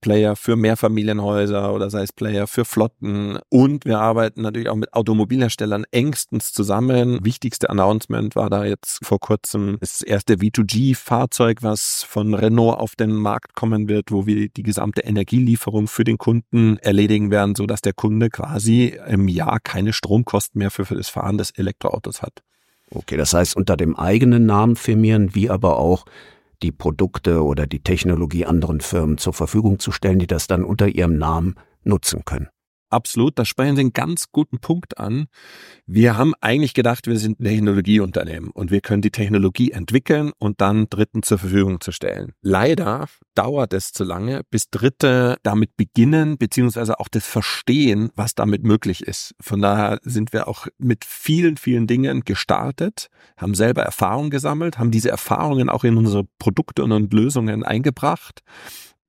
Player 0.00 0.36
für 0.36 0.56
Mehrfamilienhäuser 0.56 1.74
oder 1.74 1.90
sei 1.90 2.02
es 2.02 2.12
Player 2.12 2.46
für 2.46 2.64
Flotten. 2.64 3.38
Und 3.48 3.84
wir 3.84 3.98
arbeiten 3.98 4.42
natürlich 4.42 4.68
auch 4.68 4.76
mit 4.76 4.92
Automobilherstellern 4.94 5.84
engstens 5.90 6.52
zusammen. 6.52 7.24
Wichtigste 7.24 7.70
Announcement 7.70 8.36
war 8.36 8.50
da 8.50 8.64
jetzt 8.64 9.04
vor 9.04 9.18
kurzem 9.18 9.78
das 9.80 10.02
erste 10.02 10.34
V2G-Fahrzeug, 10.34 11.62
was 11.62 12.04
von 12.06 12.34
Renault 12.34 12.78
auf 12.78 12.94
den 12.94 13.14
Markt 13.14 13.54
kommen 13.54 13.88
wird, 13.88 14.12
wo 14.12 14.26
wir 14.26 14.48
die 14.48 14.62
gesamte 14.62 15.00
Energielieferung 15.02 15.88
für 15.88 16.04
den 16.04 16.18
Kunden 16.18 16.78
erledigen 16.78 17.30
werden, 17.30 17.54
so 17.56 17.66
dass 17.66 17.80
der 17.80 17.94
Kunde 17.94 18.30
quasi 18.30 18.96
im 19.08 19.26
Jahr 19.28 19.58
keine 19.60 19.92
Stromkosten 19.92 20.58
mehr 20.58 20.70
für, 20.70 20.84
für 20.84 20.94
das 20.96 21.08
Fahren 21.08 21.38
des 21.38 21.50
Elektroautos 21.50 22.22
hat. 22.22 22.42
Okay, 22.90 23.16
das 23.16 23.34
heißt 23.34 23.56
unter 23.56 23.76
dem 23.76 23.96
eigenen 23.96 24.46
Namen 24.46 24.76
firmieren, 24.76 25.34
wie 25.34 25.50
aber 25.50 25.78
auch 25.78 26.06
die 26.62 26.72
Produkte 26.72 27.42
oder 27.44 27.66
die 27.66 27.80
Technologie 27.80 28.46
anderen 28.46 28.80
Firmen 28.80 29.18
zur 29.18 29.32
Verfügung 29.32 29.78
zu 29.78 29.92
stellen, 29.92 30.18
die 30.18 30.26
das 30.26 30.46
dann 30.46 30.64
unter 30.64 30.88
ihrem 30.88 31.18
Namen 31.18 31.56
nutzen 31.82 32.24
können. 32.24 32.48
Absolut, 32.88 33.36
da 33.36 33.44
sprechen 33.44 33.74
Sie 33.74 33.80
einen 33.80 33.92
ganz 33.92 34.30
guten 34.30 34.60
Punkt 34.60 34.98
an. 34.98 35.26
Wir 35.86 36.16
haben 36.16 36.34
eigentlich 36.40 36.72
gedacht, 36.72 37.08
wir 37.08 37.18
sind 37.18 37.40
ein 37.40 37.44
Technologieunternehmen 37.44 38.50
und 38.50 38.70
wir 38.70 38.80
können 38.80 39.02
die 39.02 39.10
Technologie 39.10 39.72
entwickeln 39.72 40.30
und 40.38 40.60
dann 40.60 40.88
Dritten 40.88 41.24
zur 41.24 41.38
Verfügung 41.38 41.80
zu 41.80 41.90
stellen. 41.90 42.32
Leider 42.42 43.08
dauert 43.34 43.72
es 43.72 43.92
zu 43.92 44.04
lange, 44.04 44.42
bis 44.50 44.70
Dritte 44.70 45.36
damit 45.42 45.76
beginnen, 45.76 46.38
beziehungsweise 46.38 47.00
auch 47.00 47.08
das 47.08 47.26
verstehen, 47.26 48.10
was 48.14 48.36
damit 48.36 48.62
möglich 48.62 49.02
ist. 49.02 49.34
Von 49.40 49.60
daher 49.60 49.98
sind 50.02 50.32
wir 50.32 50.46
auch 50.46 50.68
mit 50.78 51.04
vielen, 51.04 51.56
vielen 51.56 51.88
Dingen 51.88 52.20
gestartet, 52.20 53.08
haben 53.36 53.54
selber 53.54 53.82
Erfahrungen 53.82 54.30
gesammelt, 54.30 54.78
haben 54.78 54.92
diese 54.92 55.10
Erfahrungen 55.10 55.68
auch 55.70 55.82
in 55.82 55.96
unsere 55.96 56.24
Produkte 56.38 56.84
und 56.84 57.12
Lösungen 57.12 57.64
eingebracht 57.64 58.42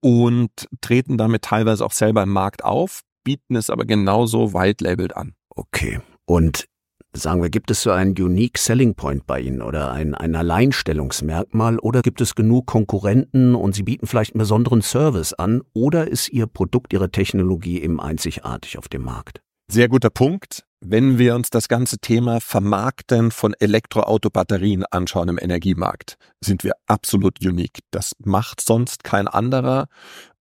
und 0.01 0.67
treten 0.81 1.17
damit 1.17 1.43
teilweise 1.43 1.85
auch 1.85 1.91
selber 1.91 2.23
im 2.23 2.29
Markt 2.29 2.63
auf, 2.63 3.01
bieten 3.27 3.57
es 3.57 3.69
aber 3.69 3.83
genauso 3.83 4.53
white-labeled 4.53 5.17
an. 5.17 5.33
Okay. 5.49 5.99
Und 6.25 6.63
sagen 7.11 7.41
wir, 7.41 7.49
gibt 7.49 7.69
es 7.71 7.81
so 7.81 7.91
einen 7.91 8.11
Unique 8.11 8.57
Selling 8.57 8.95
Point 8.95 9.27
bei 9.27 9.41
Ihnen 9.41 9.61
oder 9.61 9.91
ein, 9.91 10.15
ein 10.15 10.33
Alleinstellungsmerkmal 10.33 11.77
oder 11.79 12.01
gibt 12.03 12.21
es 12.21 12.35
genug 12.35 12.67
Konkurrenten 12.67 13.53
und 13.53 13.75
Sie 13.75 13.83
bieten 13.83 14.07
vielleicht 14.07 14.33
einen 14.33 14.39
besonderen 14.39 14.81
Service 14.81 15.33
an 15.33 15.61
oder 15.73 16.07
ist 16.07 16.29
Ihr 16.29 16.47
Produkt, 16.47 16.93
Ihre 16.93 17.11
Technologie 17.11 17.81
eben 17.81 17.99
einzigartig 17.99 18.77
auf 18.77 18.87
dem 18.87 19.01
Markt? 19.01 19.41
Sehr 19.69 19.89
guter 19.89 20.09
Punkt. 20.09 20.63
Wenn 20.79 21.17
wir 21.17 21.35
uns 21.35 21.49
das 21.49 21.67
ganze 21.67 21.97
Thema 21.97 22.39
Vermarkten 22.39 23.31
von 23.31 23.53
Elektroautobatterien 23.59 24.85
anschauen 24.85 25.27
im 25.27 25.37
Energiemarkt, 25.37 26.15
sind 26.39 26.63
wir 26.63 26.75
absolut 26.85 27.45
unique. 27.45 27.79
Das 27.91 28.13
macht 28.19 28.61
sonst 28.61 29.03
kein 29.03 29.27
anderer 29.27 29.87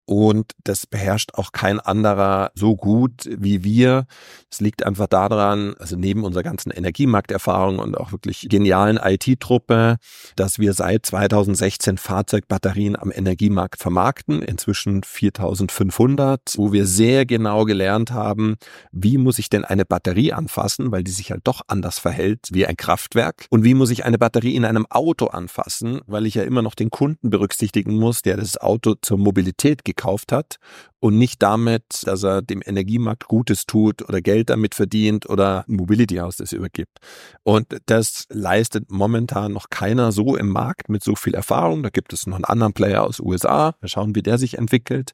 und 0.06 0.52
das 0.62 0.86
beherrscht 0.86 1.34
auch 1.34 1.52
kein 1.52 1.80
anderer 1.80 2.52
so 2.54 2.76
gut 2.76 3.24
wie 3.26 3.64
wir. 3.64 4.06
Es 4.50 4.60
liegt 4.60 4.86
einfach 4.86 5.08
daran, 5.08 5.74
also 5.78 5.96
neben 5.96 6.24
unserer 6.24 6.44
ganzen 6.44 6.70
Energiemarkterfahrung 6.70 7.80
und 7.80 7.98
auch 7.98 8.12
wirklich 8.12 8.46
genialen 8.48 8.98
IT-Truppe, 9.02 9.96
dass 10.36 10.58
wir 10.60 10.72
seit 10.72 11.04
2016 11.04 11.98
Fahrzeugbatterien 11.98 12.96
am 12.96 13.10
Energiemarkt 13.10 13.82
vermarkten, 13.82 14.42
inzwischen 14.42 15.02
4500, 15.02 16.54
wo 16.56 16.72
wir 16.72 16.86
sehr 16.86 17.26
genau 17.26 17.64
gelernt 17.64 18.12
haben, 18.12 18.56
wie 18.92 19.18
muss 19.18 19.40
ich 19.40 19.50
denn 19.50 19.64
eine 19.64 19.84
Batterie 19.84 20.32
anfassen, 20.32 20.92
weil 20.92 21.02
die 21.02 21.10
sich 21.10 21.32
halt 21.32 21.42
doch 21.44 21.62
anders 21.66 21.98
verhält 21.98 22.48
wie 22.52 22.66
ein 22.66 22.76
Kraftwerk 22.76 23.46
und 23.50 23.64
wie 23.64 23.74
muss 23.74 23.90
ich 23.90 24.04
eine 24.04 24.18
Batterie 24.18 24.54
in 24.54 24.64
einem 24.64 24.86
Auto 24.88 25.26
anfassen, 25.26 26.00
weil 26.06 26.26
ich 26.26 26.36
ja 26.36 26.44
immer 26.44 26.62
noch 26.62 26.76
den 26.76 26.90
Kunden 26.90 27.30
berücksichtigen 27.30 27.96
muss, 27.96 28.22
der 28.22 28.36
das 28.36 28.56
Auto 28.56 28.94
zur 29.02 29.18
Mobilität 29.18 29.84
hat 30.32 30.58
und 31.06 31.18
nicht 31.18 31.40
damit, 31.40 31.84
dass 32.02 32.24
er 32.24 32.42
dem 32.42 32.60
Energiemarkt 32.66 33.28
Gutes 33.28 33.64
tut 33.64 34.02
oder 34.08 34.20
Geld 34.20 34.50
damit 34.50 34.74
verdient 34.74 35.30
oder 35.30 35.64
Mobility 35.68 36.16
House 36.16 36.36
das 36.36 36.52
übergibt. 36.52 36.98
Und 37.44 37.76
das 37.86 38.26
leistet 38.28 38.90
momentan 38.90 39.52
noch 39.52 39.70
keiner 39.70 40.10
so 40.10 40.34
im 40.34 40.48
Markt 40.48 40.88
mit 40.88 41.04
so 41.04 41.14
viel 41.14 41.34
Erfahrung. 41.34 41.84
Da 41.84 41.90
gibt 41.90 42.12
es 42.12 42.26
noch 42.26 42.34
einen 42.34 42.44
anderen 42.44 42.72
Player 42.72 43.04
aus 43.04 43.20
USA. 43.20 43.76
Wir 43.80 43.88
schauen, 43.88 44.16
wie 44.16 44.22
der 44.22 44.36
sich 44.36 44.58
entwickelt. 44.58 45.12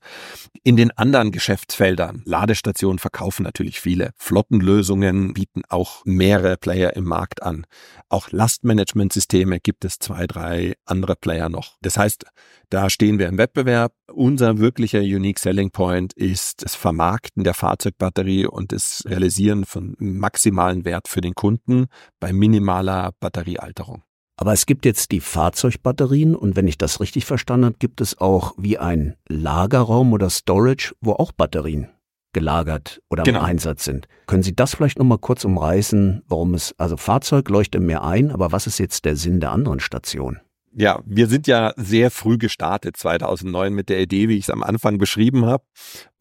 In 0.62 0.76
den 0.76 0.92
anderen 0.92 1.30
Geschäftsfeldern, 1.30 2.22
Ladestationen 2.24 2.98
verkaufen 2.98 3.42
natürlich 3.42 3.78
viele. 3.78 4.12
Flottenlösungen 4.16 5.34
bieten 5.34 5.60
auch 5.68 6.06
mehrere 6.06 6.56
Player 6.56 6.96
im 6.96 7.04
Markt 7.04 7.42
an. 7.42 7.66
Auch 8.08 8.30
Lastmanagementsysteme 8.30 9.60
gibt 9.60 9.84
es 9.84 9.98
zwei, 9.98 10.26
drei 10.26 10.72
andere 10.86 11.16
Player 11.16 11.50
noch. 11.50 11.76
Das 11.82 11.98
heißt, 11.98 12.24
da 12.72 12.88
stehen 12.88 13.18
wir 13.18 13.28
im 13.28 13.36
Wettbewerb. 13.36 13.92
Unser 14.10 14.58
wirklicher 14.58 15.00
Unique 15.00 15.38
Selling 15.38 15.70
Point 15.70 15.81
ist 16.14 16.64
das 16.64 16.74
Vermarkten 16.74 17.44
der 17.44 17.54
Fahrzeugbatterie 17.54 18.46
und 18.46 18.72
das 18.72 19.02
Realisieren 19.06 19.64
von 19.64 19.96
maximalen 19.98 20.84
Wert 20.84 21.08
für 21.08 21.20
den 21.20 21.34
Kunden 21.34 21.86
bei 22.20 22.32
minimaler 22.32 23.12
Batteriealterung. 23.20 24.02
Aber 24.36 24.52
es 24.52 24.66
gibt 24.66 24.84
jetzt 24.84 25.12
die 25.12 25.20
Fahrzeugbatterien 25.20 26.34
und 26.34 26.56
wenn 26.56 26.66
ich 26.66 26.78
das 26.78 27.00
richtig 27.00 27.26
verstanden 27.26 27.66
habe, 27.66 27.76
gibt 27.78 28.00
es 28.00 28.18
auch 28.18 28.54
wie 28.56 28.78
ein 28.78 29.14
Lagerraum 29.28 30.12
oder 30.12 30.30
Storage, 30.30 30.94
wo 31.00 31.12
auch 31.12 31.32
Batterien 31.32 31.88
gelagert 32.32 33.00
oder 33.10 33.24
genau. 33.24 33.40
im 33.40 33.44
Einsatz 33.44 33.84
sind. 33.84 34.08
Können 34.26 34.42
Sie 34.42 34.56
das 34.56 34.74
vielleicht 34.74 34.98
nochmal 34.98 35.18
kurz 35.18 35.44
umreißen, 35.44 36.22
warum 36.26 36.54
es, 36.54 36.74
also 36.78 36.96
Fahrzeug 36.96 37.48
leuchtet 37.50 37.82
mehr 37.82 38.02
ein, 38.04 38.30
aber 38.30 38.52
was 38.52 38.66
ist 38.66 38.78
jetzt 38.78 39.04
der 39.04 39.16
Sinn 39.16 39.40
der 39.40 39.52
anderen 39.52 39.80
Station? 39.80 40.40
Ja, 40.74 41.02
wir 41.04 41.26
sind 41.26 41.46
ja 41.46 41.74
sehr 41.76 42.10
früh 42.10 42.38
gestartet, 42.38 42.96
2009 42.96 43.74
mit 43.74 43.90
der 43.90 44.00
Idee, 44.00 44.28
wie 44.28 44.38
ich 44.38 44.44
es 44.44 44.50
am 44.50 44.62
Anfang 44.62 44.96
beschrieben 44.96 45.44
habe 45.44 45.64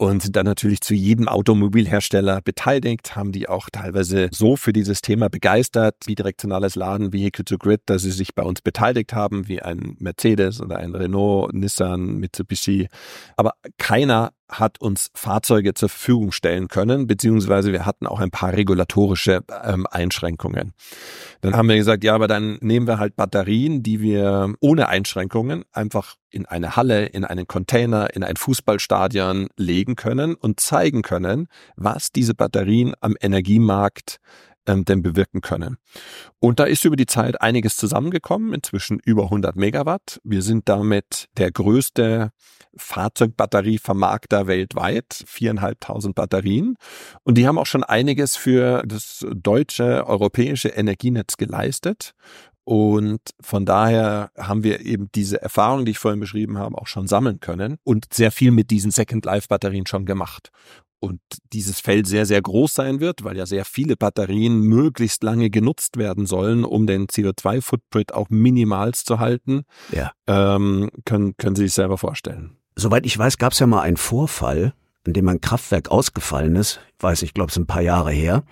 und 0.01 0.35
dann 0.35 0.47
natürlich 0.47 0.81
zu 0.81 0.95
jedem 0.95 1.27
Automobilhersteller 1.27 2.41
beteiligt, 2.41 3.15
haben 3.15 3.31
die 3.31 3.47
auch 3.47 3.69
teilweise 3.71 4.29
so 4.31 4.55
für 4.55 4.73
dieses 4.73 5.03
Thema 5.03 5.29
begeistert, 5.29 5.95
wie 6.05 6.15
direktionales 6.15 6.73
Laden, 6.73 7.13
Vehicle 7.13 7.45
to 7.45 7.59
Grid, 7.59 7.81
dass 7.85 8.01
sie 8.01 8.09
sich 8.09 8.33
bei 8.33 8.41
uns 8.41 8.63
beteiligt 8.63 9.13
haben, 9.13 9.47
wie 9.47 9.61
ein 9.61 9.97
Mercedes 9.99 10.59
oder 10.59 10.77
ein 10.77 10.95
Renault, 10.95 11.53
Nissan, 11.53 12.17
Mitsubishi. 12.17 12.87
Aber 13.37 13.53
keiner 13.77 14.31
hat 14.49 14.81
uns 14.81 15.11
Fahrzeuge 15.13 15.75
zur 15.75 15.89
Verfügung 15.89 16.31
stellen 16.31 16.67
können, 16.67 17.05
beziehungsweise 17.05 17.71
wir 17.71 17.85
hatten 17.85 18.07
auch 18.07 18.19
ein 18.19 18.31
paar 18.31 18.53
regulatorische 18.53 19.41
ähm, 19.63 19.85
Einschränkungen. 19.85 20.73
Dann 21.41 21.55
haben 21.55 21.69
wir 21.69 21.75
gesagt, 21.75 22.03
ja, 22.03 22.15
aber 22.15 22.27
dann 22.27 22.57
nehmen 22.61 22.87
wir 22.87 22.97
halt 22.97 23.15
Batterien, 23.15 23.83
die 23.83 24.01
wir 24.01 24.51
ohne 24.61 24.89
Einschränkungen 24.89 25.63
einfach 25.71 26.15
in 26.31 26.45
eine 26.45 26.75
Halle, 26.75 27.05
in 27.05 27.25
einen 27.25 27.47
Container, 27.47 28.15
in 28.15 28.23
ein 28.23 28.37
Fußballstadion 28.37 29.49
legen 29.57 29.95
können 29.95 30.35
und 30.35 30.59
zeigen 30.59 31.01
können, 31.01 31.47
was 31.75 32.11
diese 32.11 32.33
Batterien 32.33 32.93
am 33.01 33.15
Energiemarkt 33.21 34.19
ähm, 34.67 34.85
denn 34.85 35.01
bewirken 35.01 35.41
können. 35.41 35.77
Und 36.39 36.59
da 36.59 36.65
ist 36.65 36.85
über 36.85 36.95
die 36.95 37.05
Zeit 37.05 37.41
einiges 37.41 37.75
zusammengekommen, 37.75 38.53
inzwischen 38.53 38.99
über 39.03 39.23
100 39.23 39.55
Megawatt. 39.55 40.19
Wir 40.23 40.41
sind 40.41 40.69
damit 40.69 41.27
der 41.37 41.51
größte 41.51 42.31
Fahrzeugbatterievermarkter 42.75 44.47
weltweit, 44.47 45.23
viereinhalbtausend 45.25 46.15
Batterien. 46.15 46.75
Und 47.23 47.37
die 47.37 47.47
haben 47.47 47.57
auch 47.57 47.65
schon 47.65 47.83
einiges 47.83 48.37
für 48.37 48.83
das 48.85 49.25
deutsche, 49.31 50.07
europäische 50.07 50.69
Energienetz 50.69 51.37
geleistet. 51.37 52.13
Und 52.63 53.21
von 53.41 53.65
daher 53.65 54.31
haben 54.37 54.63
wir 54.63 54.81
eben 54.81 55.09
diese 55.13 55.41
Erfahrung, 55.41 55.85
die 55.85 55.91
ich 55.91 55.99
vorhin 55.99 56.19
beschrieben 56.19 56.57
habe, 56.57 56.77
auch 56.77 56.87
schon 56.87 57.07
sammeln 57.07 57.39
können 57.39 57.77
und 57.83 58.13
sehr 58.13 58.31
viel 58.31 58.51
mit 58.51 58.69
diesen 58.69 58.91
Second 58.91 59.25
Life 59.25 59.47
Batterien 59.49 59.87
schon 59.87 60.05
gemacht 60.05 60.51
und 61.01 61.19
dieses 61.51 61.79
Feld 61.81 62.07
sehr, 62.07 62.25
sehr 62.25 62.41
groß 62.41 62.73
sein 62.73 62.99
wird, 62.99 63.23
weil 63.23 63.35
ja 63.35 63.45
sehr 63.45 63.65
viele 63.65 63.97
Batterien 63.97 64.61
möglichst 64.61 65.23
lange 65.23 65.49
genutzt 65.49 65.97
werden 65.97 66.27
sollen, 66.27 66.63
um 66.63 66.87
den 66.87 67.07
CO2-Footprint 67.07 68.13
auch 68.13 68.29
minimals 68.29 69.03
zu 69.03 69.19
halten, 69.19 69.63
ja. 69.91 70.11
ähm, 70.27 70.91
können, 71.03 71.35
können 71.37 71.55
Sie 71.55 71.63
sich 71.63 71.73
selber 71.73 71.97
vorstellen. 71.97 72.57
Soweit 72.75 73.05
ich 73.05 73.17
weiß, 73.17 73.37
gab 73.37 73.53
es 73.53 73.59
ja 73.59 73.67
mal 73.67 73.81
einen 73.81 73.97
Vorfall, 73.97 74.73
in 75.05 75.13
dem 75.13 75.27
ein 75.27 75.41
Kraftwerk 75.41 75.89
ausgefallen 75.89 76.55
ist. 76.55 76.79
Weiß, 76.99 77.21
ich 77.23 77.33
glaube, 77.33 77.51
es 77.51 77.57
ein 77.57 77.67
paar 77.67 77.81
Jahre 77.81 78.11
her. 78.11 78.43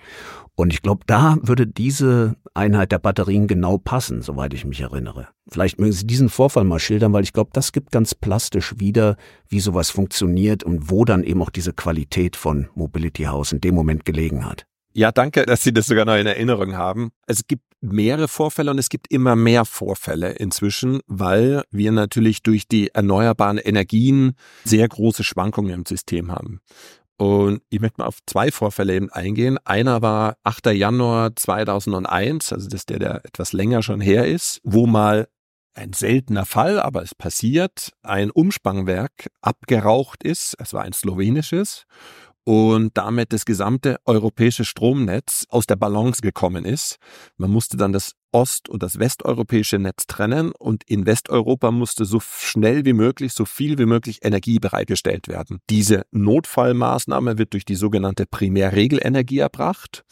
Und 0.56 0.74
ich 0.74 0.82
glaube, 0.82 1.04
da 1.06 1.38
würde 1.40 1.66
diese 1.66 2.36
Einheit 2.52 2.92
der 2.92 2.98
Batterien 2.98 3.46
genau 3.46 3.78
passen, 3.78 4.20
soweit 4.20 4.52
ich 4.52 4.66
mich 4.66 4.80
erinnere. 4.80 5.28
Vielleicht 5.50 5.80
mögen 5.80 5.92
Sie 5.92 6.06
diesen 6.06 6.28
Vorfall 6.28 6.64
mal 6.64 6.78
schildern, 6.78 7.14
weil 7.14 7.22
ich 7.22 7.32
glaube, 7.32 7.50
das 7.54 7.72
gibt 7.72 7.92
ganz 7.92 8.14
plastisch 8.14 8.74
wieder, 8.78 9.16
wie 9.48 9.60
sowas 9.60 9.88
funktioniert 9.88 10.62
und 10.62 10.90
wo 10.90 11.06
dann 11.06 11.24
eben 11.24 11.40
auch 11.40 11.50
diese 11.50 11.72
Qualität 11.72 12.36
von 12.36 12.68
Mobility 12.74 13.24
House 13.24 13.52
in 13.52 13.62
dem 13.62 13.74
Moment 13.74 14.04
gelegen 14.04 14.44
hat. 14.44 14.66
Ja, 14.92 15.12
danke, 15.12 15.46
dass 15.46 15.62
Sie 15.62 15.72
das 15.72 15.86
sogar 15.86 16.04
noch 16.04 16.16
in 16.16 16.26
Erinnerung 16.26 16.76
haben. 16.76 17.12
Es 17.26 17.46
gibt 17.46 17.62
mehrere 17.80 18.28
Vorfälle 18.28 18.70
und 18.70 18.78
es 18.78 18.88
gibt 18.88 19.10
immer 19.10 19.36
mehr 19.36 19.64
Vorfälle 19.64 20.32
inzwischen, 20.32 21.00
weil 21.06 21.62
wir 21.70 21.92
natürlich 21.92 22.42
durch 22.42 22.66
die 22.68 22.88
erneuerbaren 22.88 23.58
Energien 23.58 24.34
sehr 24.64 24.86
große 24.88 25.24
Schwankungen 25.24 25.72
im 25.72 25.86
System 25.86 26.30
haben. 26.32 26.60
Und 27.16 27.62
ich 27.68 27.80
möchte 27.80 28.00
mal 28.00 28.06
auf 28.06 28.18
zwei 28.26 28.50
Vorfälle 28.50 28.94
eben 28.94 29.10
eingehen. 29.10 29.58
Einer 29.64 30.02
war 30.02 30.36
8. 30.42 30.66
Januar 30.66 31.36
2001, 31.36 32.52
also 32.52 32.66
das 32.66 32.80
ist 32.80 32.90
der, 32.90 32.98
der 32.98 33.24
etwas 33.24 33.52
länger 33.52 33.82
schon 33.82 34.00
her 34.00 34.26
ist, 34.26 34.60
wo 34.64 34.86
mal 34.86 35.28
ein 35.74 35.92
seltener 35.92 36.46
Fall, 36.46 36.80
aber 36.80 37.02
es 37.02 37.14
passiert, 37.14 37.92
ein 38.02 38.30
Umspannwerk 38.30 39.28
abgeraucht 39.40 40.24
ist. 40.24 40.56
Es 40.58 40.72
war 40.72 40.82
ein 40.82 40.92
slowenisches 40.92 41.84
und 42.44 42.96
damit 42.96 43.32
das 43.32 43.44
gesamte 43.44 43.98
europäische 44.06 44.64
Stromnetz 44.64 45.46
aus 45.48 45.66
der 45.66 45.76
Balance 45.76 46.22
gekommen 46.22 46.64
ist. 46.64 46.96
Man 47.36 47.50
musste 47.50 47.76
dann 47.76 47.92
das 47.92 48.14
ost- 48.32 48.68
und 48.68 48.82
das 48.82 48.98
westeuropäische 48.98 49.78
Netz 49.78 50.06
trennen 50.06 50.52
und 50.58 50.84
in 50.84 51.04
Westeuropa 51.04 51.70
musste 51.70 52.04
so 52.04 52.20
schnell 52.20 52.84
wie 52.84 52.92
möglich, 52.92 53.32
so 53.32 53.44
viel 53.44 53.78
wie 53.78 53.86
möglich 53.86 54.20
Energie 54.22 54.58
bereitgestellt 54.58 55.28
werden. 55.28 55.58
Diese 55.68 56.04
Notfallmaßnahme 56.12 57.38
wird 57.38 57.52
durch 57.52 57.64
die 57.64 57.74
sogenannte 57.74 58.26
Primärregelenergie 58.26 59.38
erbracht 59.38 60.04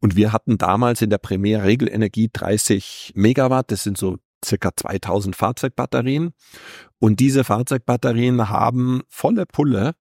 und 0.00 0.16
wir 0.16 0.32
hatten 0.32 0.58
damals 0.58 1.00
in 1.02 1.10
der 1.10 1.18
Primärregelenergie 1.18 2.28
30 2.32 3.12
Megawatt, 3.14 3.70
das 3.70 3.84
sind 3.84 3.96
so 3.96 4.16
circa 4.44 4.70
2000 4.74 5.36
Fahrzeugbatterien 5.36 6.32
und 6.98 7.20
diese 7.20 7.44
Fahrzeugbatterien 7.44 8.48
haben 8.48 9.02
volle 9.08 9.46
Pulle 9.46 9.94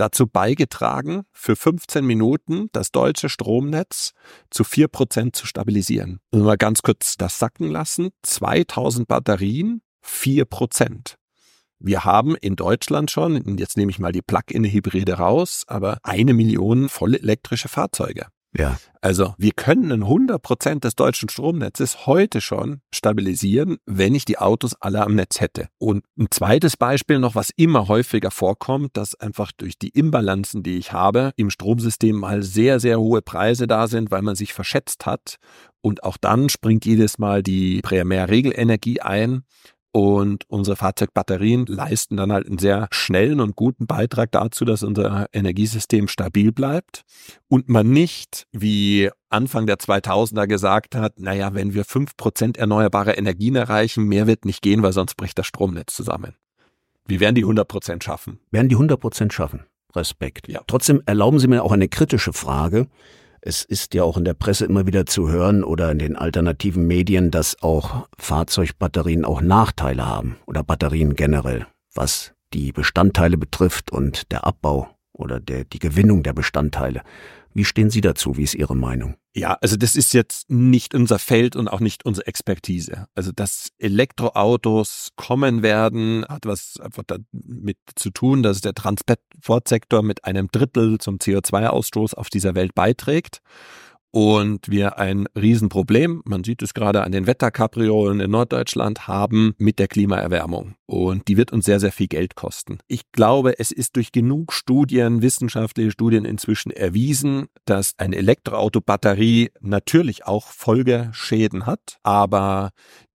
dazu 0.00 0.26
beigetragen, 0.26 1.22
für 1.32 1.56
15 1.56 2.04
Minuten 2.04 2.68
das 2.72 2.90
deutsche 2.90 3.28
Stromnetz 3.28 4.12
zu 4.50 4.62
4% 4.62 5.32
zu 5.32 5.46
stabilisieren. 5.46 6.20
Und 6.30 6.42
mal 6.42 6.56
ganz 6.56 6.82
kurz 6.82 7.16
das 7.16 7.38
sacken 7.38 7.68
lassen. 7.68 8.10
2000 8.22 9.06
Batterien, 9.06 9.82
4%. 10.04 11.16
Wir 11.78 12.04
haben 12.04 12.36
in 12.36 12.56
Deutschland 12.56 13.10
schon, 13.10 13.56
jetzt 13.56 13.76
nehme 13.76 13.90
ich 13.90 13.98
mal 13.98 14.12
die 14.12 14.22
Plug-in-Hybride 14.22 15.14
raus, 15.14 15.64
aber 15.66 15.98
eine 16.02 16.34
Million 16.34 16.90
voll 16.90 17.14
elektrische 17.14 17.68
Fahrzeuge. 17.68 18.26
Ja. 18.56 18.78
Also 19.00 19.34
wir 19.38 19.52
können 19.52 20.02
100 20.02 20.42
Prozent 20.42 20.84
des 20.84 20.94
deutschen 20.96 21.28
Stromnetzes 21.28 22.06
heute 22.06 22.40
schon 22.40 22.80
stabilisieren, 22.92 23.78
wenn 23.86 24.14
ich 24.14 24.24
die 24.24 24.38
Autos 24.38 24.74
alle 24.80 25.02
am 25.02 25.14
Netz 25.14 25.40
hätte. 25.40 25.68
Und 25.78 26.04
ein 26.18 26.26
zweites 26.30 26.76
Beispiel 26.76 27.18
noch, 27.18 27.34
was 27.34 27.50
immer 27.56 27.88
häufiger 27.88 28.30
vorkommt, 28.30 28.96
dass 28.96 29.14
einfach 29.14 29.52
durch 29.52 29.78
die 29.78 29.90
Imbalanzen, 29.90 30.62
die 30.62 30.78
ich 30.78 30.92
habe, 30.92 31.32
im 31.36 31.50
Stromsystem 31.50 32.16
mal 32.16 32.42
sehr, 32.42 32.80
sehr 32.80 32.98
hohe 32.98 33.22
Preise 33.22 33.66
da 33.66 33.86
sind, 33.86 34.10
weil 34.10 34.22
man 34.22 34.34
sich 34.34 34.52
verschätzt 34.52 35.06
hat. 35.06 35.36
Und 35.80 36.02
auch 36.02 36.16
dann 36.18 36.48
springt 36.48 36.84
jedes 36.84 37.18
Mal 37.18 37.42
die 37.42 37.80
Primärregelenergie 37.82 39.00
ein 39.00 39.44
und 39.92 40.44
unsere 40.48 40.76
Fahrzeugbatterien 40.76 41.66
leisten 41.66 42.16
dann 42.16 42.32
halt 42.32 42.46
einen 42.46 42.58
sehr 42.58 42.88
schnellen 42.92 43.40
und 43.40 43.56
guten 43.56 43.86
Beitrag 43.86 44.30
dazu, 44.30 44.64
dass 44.64 44.82
unser 44.82 45.26
Energiesystem 45.32 46.06
stabil 46.06 46.52
bleibt 46.52 47.02
und 47.48 47.68
man 47.68 47.90
nicht, 47.90 48.46
wie 48.52 49.10
Anfang 49.30 49.66
der 49.66 49.78
2000er 49.78 50.46
gesagt 50.46 50.94
hat, 50.94 51.18
naja, 51.18 51.54
wenn 51.54 51.74
wir 51.74 51.84
fünf 51.84 52.16
Prozent 52.16 52.56
erneuerbare 52.56 53.12
Energien 53.12 53.56
erreichen, 53.56 54.04
mehr 54.04 54.26
wird 54.26 54.44
nicht 54.44 54.62
gehen, 54.62 54.82
weil 54.82 54.92
sonst 54.92 55.16
bricht 55.16 55.38
das 55.38 55.46
Stromnetz 55.46 55.94
zusammen. 55.94 56.34
Wir 57.06 57.18
werden 57.18 57.34
die 57.34 57.42
100 57.42 57.66
Prozent 57.66 58.04
schaffen. 58.04 58.38
Werden 58.52 58.68
die 58.68 58.76
100 58.76 59.00
Prozent 59.00 59.32
schaffen. 59.32 59.64
Respekt. 59.96 60.46
Ja. 60.48 60.62
Trotzdem 60.66 61.02
erlauben 61.06 61.40
Sie 61.40 61.48
mir 61.48 61.64
auch 61.64 61.72
eine 61.72 61.88
kritische 61.88 62.32
Frage. 62.32 62.86
Es 63.42 63.64
ist 63.64 63.94
ja 63.94 64.02
auch 64.02 64.18
in 64.18 64.24
der 64.24 64.34
Presse 64.34 64.66
immer 64.66 64.86
wieder 64.86 65.06
zu 65.06 65.30
hören 65.30 65.64
oder 65.64 65.90
in 65.90 65.98
den 65.98 66.16
alternativen 66.16 66.86
Medien, 66.86 67.30
dass 67.30 67.62
auch 67.62 68.06
Fahrzeugbatterien 68.18 69.24
auch 69.24 69.40
Nachteile 69.40 70.06
haben 70.06 70.36
oder 70.46 70.62
Batterien 70.62 71.14
generell, 71.14 71.66
was 71.94 72.34
die 72.52 72.72
Bestandteile 72.72 73.38
betrifft 73.38 73.90
und 73.92 74.30
der 74.30 74.46
Abbau 74.46 74.90
oder 75.12 75.40
der, 75.40 75.64
die 75.64 75.78
Gewinnung 75.78 76.22
der 76.22 76.34
Bestandteile. 76.34 77.02
Wie 77.52 77.64
stehen 77.64 77.90
Sie 77.90 78.00
dazu? 78.00 78.36
Wie 78.36 78.44
ist 78.44 78.54
Ihre 78.54 78.76
Meinung? 78.76 79.16
Ja, 79.34 79.58
also 79.60 79.76
das 79.76 79.96
ist 79.96 80.12
jetzt 80.12 80.50
nicht 80.50 80.94
unser 80.94 81.18
Feld 81.18 81.56
und 81.56 81.68
auch 81.68 81.80
nicht 81.80 82.04
unsere 82.04 82.26
Expertise. 82.26 83.06
Also 83.14 83.32
dass 83.32 83.70
Elektroautos 83.78 85.10
kommen 85.16 85.62
werden, 85.62 86.24
hat 86.28 86.46
was 86.46 86.78
einfach 86.80 87.04
damit 87.06 87.78
zu 87.96 88.10
tun, 88.10 88.42
dass 88.42 88.60
der 88.60 88.74
Transportsektor 88.74 90.02
mit 90.02 90.24
einem 90.24 90.48
Drittel 90.48 90.98
zum 90.98 91.18
CO2-Ausstoß 91.18 92.14
auf 92.14 92.28
dieser 92.28 92.54
Welt 92.54 92.74
beiträgt 92.74 93.40
und 94.12 94.68
wir 94.70 94.98
ein 94.98 95.26
Riesenproblem, 95.36 96.22
man 96.24 96.42
sieht 96.44 96.62
es 96.62 96.74
gerade 96.74 97.04
an 97.04 97.12
den 97.12 97.26
Wetterkapriolen 97.26 98.20
in 98.20 98.30
Norddeutschland, 98.30 99.06
haben 99.06 99.54
mit 99.58 99.78
der 99.78 99.88
Klimaerwärmung. 99.88 100.74
Und 100.86 101.28
die 101.28 101.36
wird 101.36 101.52
uns 101.52 101.64
sehr, 101.64 101.78
sehr 101.78 101.92
viel 101.92 102.08
Geld 102.08 102.34
kosten. 102.34 102.78
Ich 102.88 103.12
glaube, 103.12 103.58
es 103.58 103.70
ist 103.70 103.94
durch 103.94 104.10
genug 104.10 104.52
Studien, 104.52 105.22
wissenschaftliche 105.22 105.92
Studien 105.92 106.24
inzwischen 106.24 106.72
erwiesen, 106.72 107.46
dass 107.64 107.94
eine 107.98 108.16
Elektroautobatterie 108.16 109.50
natürlich 109.60 110.26
auch 110.26 110.48
Folgeschäden 110.48 111.66
hat, 111.66 111.98
aber 112.02 112.70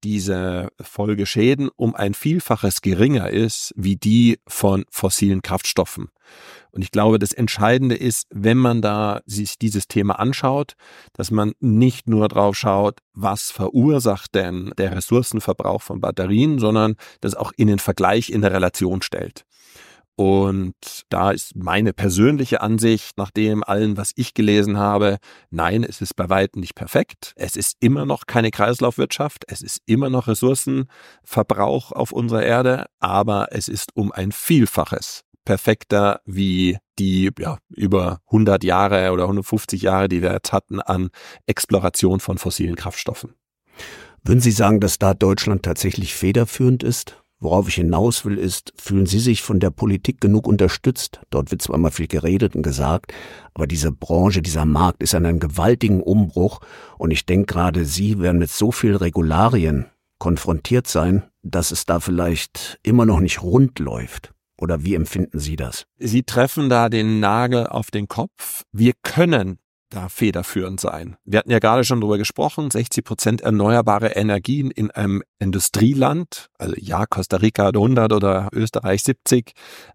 diese 0.05 0.69
Folgeschäden 0.79 1.69
um 1.75 1.95
ein 1.95 2.13
Vielfaches 2.13 2.81
geringer 2.81 3.31
ist 3.31 3.73
wie 3.75 3.95
die 3.95 4.39
von 4.47 4.85
fossilen 4.91 5.41
Kraftstoffen. 5.41 6.09
Und 6.71 6.83
ich 6.83 6.91
glaube, 6.91 7.17
das 7.17 7.33
Entscheidende 7.33 7.95
ist, 7.95 8.27
wenn 8.29 8.57
man 8.57 8.83
da 8.83 9.21
sich 9.25 9.57
dieses 9.57 9.87
Thema 9.87 10.19
anschaut, 10.19 10.73
dass 11.13 11.31
man 11.31 11.53
nicht 11.59 12.07
nur 12.07 12.27
drauf 12.27 12.55
schaut, 12.55 12.99
was 13.13 13.49
verursacht 13.49 14.35
denn 14.35 14.73
der 14.77 14.95
Ressourcenverbrauch 14.95 15.81
von 15.81 16.01
Batterien, 16.01 16.59
sondern 16.59 16.97
das 17.21 17.33
auch 17.33 17.51
in 17.57 17.67
den 17.67 17.79
Vergleich 17.79 18.29
in 18.29 18.41
der 18.41 18.51
Relation 18.51 19.01
stellt. 19.01 19.45
Und 20.17 20.75
da 21.09 21.31
ist 21.31 21.55
meine 21.55 21.91
persönliche 21.91 22.61
Ansicht, 22.61 23.17
nach 23.17 23.31
dem 23.31 23.63
allen, 23.63 23.97
was 23.97 24.11
ich 24.15 24.33
gelesen 24.33 24.77
habe, 24.77 25.17
nein, 25.49 25.83
es 25.83 26.01
ist 26.01 26.15
bei 26.15 26.29
weitem 26.29 26.61
nicht 26.61 26.75
perfekt. 26.75 27.33
Es 27.35 27.57
ist 27.57 27.75
immer 27.81 28.05
noch 28.05 28.25
keine 28.25 28.49
Kreislaufwirtschaft. 28.51 29.43
Es 29.47 29.61
ist 29.61 29.81
immer 29.85 30.09
noch 30.09 30.27
Ressourcenverbrauch 30.27 31.91
auf 31.91 32.13
unserer 32.13 32.43
Erde, 32.43 32.85
aber 32.99 33.49
es 33.51 33.67
ist 33.67 33.95
um 33.95 34.11
ein 34.13 34.31
Vielfaches 34.31 35.25
perfekter 35.43 36.21
wie 36.25 36.77
die 36.97 37.29
ja, 37.37 37.59
über 37.69 38.19
100 38.27 38.63
Jahre 38.63 39.11
oder 39.11 39.23
150 39.23 39.81
Jahre, 39.81 40.09
die 40.09 40.21
wir 40.21 40.31
jetzt 40.31 40.51
hatten 40.51 40.79
an 40.79 41.09
Exploration 41.45 42.19
von 42.19 42.37
fossilen 42.37 42.75
Kraftstoffen. 42.75 43.35
Würden 44.23 44.41
Sie 44.41 44.51
sagen, 44.51 44.79
dass 44.79 44.97
da 44.97 45.13
Deutschland 45.13 45.63
tatsächlich 45.63 46.15
federführend 46.15 46.83
ist? 46.83 47.21
Worauf 47.45 47.67
ich 47.67 47.75
hinaus 47.75 48.25
will, 48.25 48.39
ist, 48.39 48.73
fühlen 48.75 49.05
Sie 49.05 49.19
sich 49.19 49.43
von 49.43 49.59
der 49.59 49.69
Politik 49.69 50.19
genug 50.19 50.47
unterstützt? 50.47 51.21
Dort 51.29 51.51
wird 51.51 51.61
zwar 51.61 51.75
immer 51.75 51.91
viel 51.91 52.07
geredet 52.07 52.55
und 52.55 52.63
gesagt, 52.63 53.13
aber 53.53 53.67
diese 53.67 53.91
Branche, 53.91 54.41
dieser 54.41 54.65
Markt 54.65 55.03
ist 55.03 55.13
an 55.13 55.27
einem 55.27 55.39
gewaltigen 55.39 56.01
Umbruch 56.01 56.59
und 56.97 57.11
ich 57.11 57.27
denke 57.27 57.53
gerade, 57.53 57.85
Sie 57.85 58.17
werden 58.19 58.39
mit 58.39 58.49
so 58.49 58.71
viel 58.71 58.95
Regularien 58.95 59.85
konfrontiert 60.17 60.87
sein, 60.87 61.21
dass 61.43 61.69
es 61.69 61.85
da 61.85 61.99
vielleicht 61.99 62.79
immer 62.81 63.05
noch 63.05 63.19
nicht 63.19 63.43
rund 63.43 63.77
läuft. 63.77 64.33
Oder 64.59 64.83
wie 64.83 64.95
empfinden 64.95 65.37
Sie 65.37 65.55
das? 65.55 65.85
Sie 65.99 66.23
treffen 66.23 66.67
da 66.67 66.89
den 66.89 67.19
Nagel 67.19 67.67
auf 67.67 67.91
den 67.91 68.07
Kopf. 68.07 68.63
Wir 68.71 68.93
können 69.03 69.59
da 69.89 70.09
federführend 70.09 70.79
sein. 70.79 71.15
Wir 71.25 71.39
hatten 71.39 71.51
ja 71.51 71.59
gerade 71.59 71.83
schon 71.83 72.01
darüber 72.01 72.17
gesprochen, 72.17 72.71
60 72.71 73.03
Prozent 73.05 73.41
erneuerbare 73.41 74.09
Energien 74.09 74.71
in 74.71 74.91
einem 74.91 75.23
Industrieland. 75.39 76.49
Also 76.57 76.75
ja, 76.77 77.05
Costa 77.05 77.37
Rica 77.37 77.65
hat 77.65 77.75
100 77.75 78.11
oder 78.11 78.49
Österreich 78.51 79.03
70, 79.03 79.53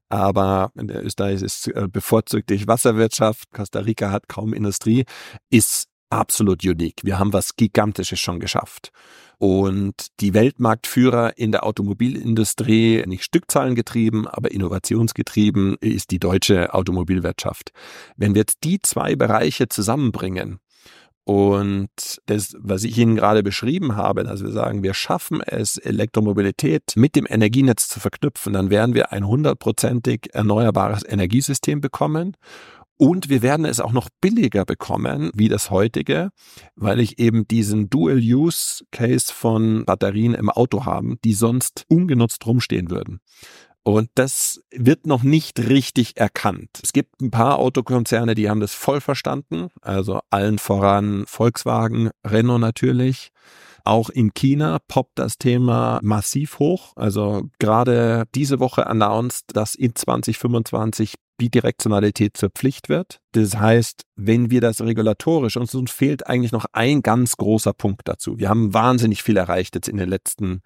aber 0.09 0.73
Österreich 0.77 1.43
ist 1.43 1.69
äh, 1.69 1.89
bevorzugt 1.91 2.51
durch 2.51 2.67
Wasserwirtschaft, 2.67 3.51
Costa 3.53 3.81
Rica 3.81 4.11
hat 4.11 4.29
kaum 4.29 4.55
Industrie, 4.55 5.05
ist 5.51 5.90
absolut 6.11 6.65
unique. 6.65 7.03
Wir 7.05 7.19
haben 7.19 7.33
was 7.33 7.57
Gigantisches 7.57 8.21
schon 8.21 8.41
geschafft. 8.41 8.93
Und 9.39 10.09
die 10.21 10.35
Weltmarktführer 10.35 11.39
in 11.39 11.51
der 11.51 11.65
Automobilindustrie, 11.65 13.03
nicht 13.07 13.25
Stückzahlen 13.25 13.75
getrieben, 13.75 14.29
aber 14.29 14.51
innovationsgetrieben, 14.51 15.77
ist 15.81 16.11
die 16.11 16.19
deutsche 16.19 16.75
Automobilwirtschaft. 16.75 17.73
Wenn 18.17 18.35
wir 18.35 18.41
jetzt 18.41 18.59
die 18.65 18.81
zwei 18.81 19.17
Bereiche 19.17 19.69
zusammenbringen, 19.69 20.61
und 21.25 21.91
das, 22.27 22.57
was 22.59 22.83
ich 22.83 22.99
Ihnen 22.99 23.15
gerade 23.15 23.43
beschrieben 23.45 23.95
habe, 23.95 24.25
dass 24.25 24.43
wir 24.43 24.51
sagen, 24.51 24.83
wir 24.83 24.95
schaffen 24.95 25.41
es, 25.43 25.77
Elektromobilität 25.77 26.95
mit 26.97 27.15
dem 27.15 27.27
Energienetz 27.29 27.89
zu 27.89 28.01
verknüpfen, 28.01 28.53
dann 28.53 28.71
werden 28.71 28.97
wir 28.97 29.13
ein 29.13 29.27
hundertprozentig 29.27 30.31
erneuerbares 30.33 31.05
Energiesystem 31.07 31.81
bekommen. 31.81 32.37
Und 33.01 33.31
wir 33.31 33.41
werden 33.41 33.65
es 33.65 33.81
auch 33.81 33.93
noch 33.93 34.11
billiger 34.21 34.67
bekommen 34.67 35.31
wie 35.33 35.49
das 35.49 35.71
heutige, 35.71 36.33
weil 36.77 37.01
ich 37.01 37.19
eben 37.19 37.49
diesen 37.49 37.89
Dual-Use-Case 37.89 39.33
von 39.33 39.87
Batterien 39.87 40.35
im 40.35 40.51
Auto 40.51 40.85
haben, 40.85 41.17
die 41.25 41.33
sonst 41.33 41.87
ungenutzt 41.89 42.45
rumstehen 42.45 42.91
würden. 42.91 43.21
Und 43.85 44.11
das 44.17 44.61
wird 44.71 45.07
noch 45.07 45.23
nicht 45.23 45.59
richtig 45.61 46.19
erkannt. 46.19 46.79
Es 46.83 46.93
gibt 46.93 47.23
ein 47.23 47.31
paar 47.31 47.59
Autokonzerne, 47.59 48.35
die 48.35 48.51
haben 48.51 48.61
das 48.61 48.75
voll 48.75 49.01
verstanden. 49.01 49.69
Also 49.81 50.21
allen 50.29 50.59
voran 50.59 51.25
Volkswagen, 51.27 52.11
Renault 52.23 52.61
natürlich. 52.61 53.33
Auch 53.83 54.11
in 54.11 54.35
China 54.35 54.79
poppt 54.89 55.19
das 55.19 55.39
Thema 55.39 56.01
massiv 56.03 56.59
hoch. 56.59 56.93
Also 56.97 57.49
gerade 57.59 58.25
diese 58.35 58.61
Woche 58.61 58.87
announced, 58.87 59.57
dass 59.57 59.75
in 59.75 59.95
2025 59.95 61.15
Bidirektionalität 61.41 62.37
zur 62.37 62.51
Pflicht 62.51 62.91
wird. 62.91 63.23
Das 63.33 63.57
heißt, 63.57 64.07
wenn 64.17 64.51
wir 64.51 64.61
das 64.61 64.81
regulatorisch, 64.81 65.57
uns, 65.57 65.73
fehlt 65.91 66.27
eigentlich 66.27 66.53
noch 66.53 66.67
ein 66.73 67.01
ganz 67.01 67.37
großer 67.37 67.73
Punkt 67.73 68.03
dazu. 68.05 68.39
Wir 68.39 68.49
haben 68.49 68.75
wahnsinnig 68.75 69.23
viel 69.23 69.37
erreicht 69.37 69.75
jetzt 69.75 69.89
in 69.89 69.97
den 69.97 70.09
letzten 70.09 70.63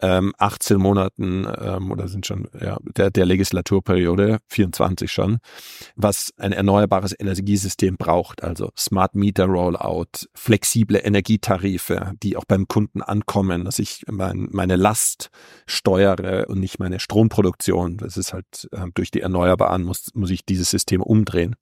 ähm, 0.00 0.34
18 0.38 0.78
Monaten 0.78 1.46
ähm, 1.60 1.90
oder 1.90 2.08
sind 2.08 2.26
schon 2.26 2.48
ja, 2.60 2.78
der, 2.96 3.10
der 3.10 3.26
Legislaturperiode, 3.26 4.38
24 4.48 5.10
schon, 5.10 5.38
was 5.94 6.32
ein 6.36 6.52
erneuerbares 6.52 7.14
Energiesystem 7.18 7.96
braucht. 7.96 8.42
Also 8.42 8.70
Smart 8.76 9.14
Meter 9.14 9.46
Rollout, 9.46 10.26
flexible 10.34 11.00
Energietarife, 11.02 12.12
die 12.22 12.36
auch 12.36 12.44
beim 12.44 12.66
Kunden 12.66 13.02
ankommen, 13.02 13.64
dass 13.64 13.78
ich 13.78 14.02
mein, 14.10 14.48
meine 14.50 14.76
Last 14.76 15.30
steuere 15.66 16.48
und 16.48 16.60
nicht 16.60 16.80
meine 16.80 16.98
Stromproduktion. 17.00 17.98
Das 17.98 18.16
ist 18.16 18.32
halt 18.32 18.68
äh, 18.72 18.86
durch 18.94 19.10
die 19.10 19.20
Erneuerbaren 19.20 19.84
muss, 19.84 20.08
muss 20.14 20.30
ich 20.30 20.44
dieses 20.44 20.70
System 20.70 21.02
umdrehen. 21.02 21.54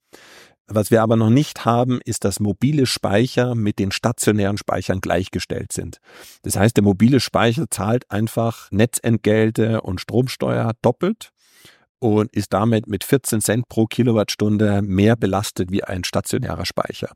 Was 0.71 0.91
wir 0.91 1.01
aber 1.01 1.15
noch 1.15 1.31
nicht 1.31 1.65
haben, 1.65 1.99
ist, 2.05 2.25
dass 2.25 2.39
mobile 2.39 2.85
Speicher 2.85 3.55
mit 3.55 3.79
den 3.79 3.91
stationären 3.91 4.57
Speichern 4.57 5.01
gleichgestellt 5.01 5.73
sind. 5.73 5.99
Das 6.43 6.57
heißt, 6.57 6.77
der 6.77 6.83
mobile 6.83 7.19
Speicher 7.19 7.65
zahlt 7.71 8.09
einfach 8.11 8.69
Netzentgelte 8.71 9.81
und 9.81 9.99
Stromsteuer 9.99 10.73
doppelt 10.83 11.31
und 11.99 12.33
ist 12.33 12.53
damit 12.53 12.87
mit 12.87 13.03
14 13.03 13.41
Cent 13.41 13.67
pro 13.69 13.85
Kilowattstunde 13.85 14.81
mehr 14.81 15.15
belastet 15.15 15.71
wie 15.71 15.83
ein 15.83 16.03
stationärer 16.03 16.65
Speicher. 16.65 17.11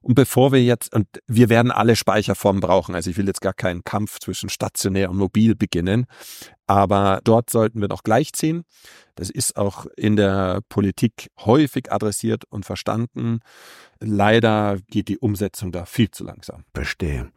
Und 0.00 0.14
bevor 0.14 0.52
wir 0.52 0.62
jetzt, 0.62 0.94
und 0.94 1.06
wir 1.26 1.48
werden 1.48 1.70
alle 1.70 1.96
Speicherformen 1.96 2.60
brauchen, 2.60 2.94
also 2.94 3.10
ich 3.10 3.16
will 3.16 3.26
jetzt 3.26 3.42
gar 3.42 3.52
keinen 3.52 3.84
Kampf 3.84 4.18
zwischen 4.18 4.48
stationär 4.48 5.10
und 5.10 5.18
mobil 5.18 5.54
beginnen, 5.54 6.06
aber 6.66 7.20
dort 7.24 7.50
sollten 7.50 7.80
wir 7.80 7.88
noch 7.88 8.02
gleichziehen. 8.02 8.62
Das 9.14 9.28
ist 9.28 9.56
auch 9.56 9.86
in 9.96 10.16
der 10.16 10.60
Politik 10.70 11.28
häufig 11.40 11.92
adressiert 11.92 12.44
und 12.48 12.64
verstanden. 12.64 13.40
Leider 14.00 14.78
geht 14.88 15.08
die 15.08 15.18
Umsetzung 15.18 15.70
da 15.70 15.84
viel 15.84 16.10
zu 16.10 16.24
langsam. 16.24 16.64
Verstehe. 16.72 17.30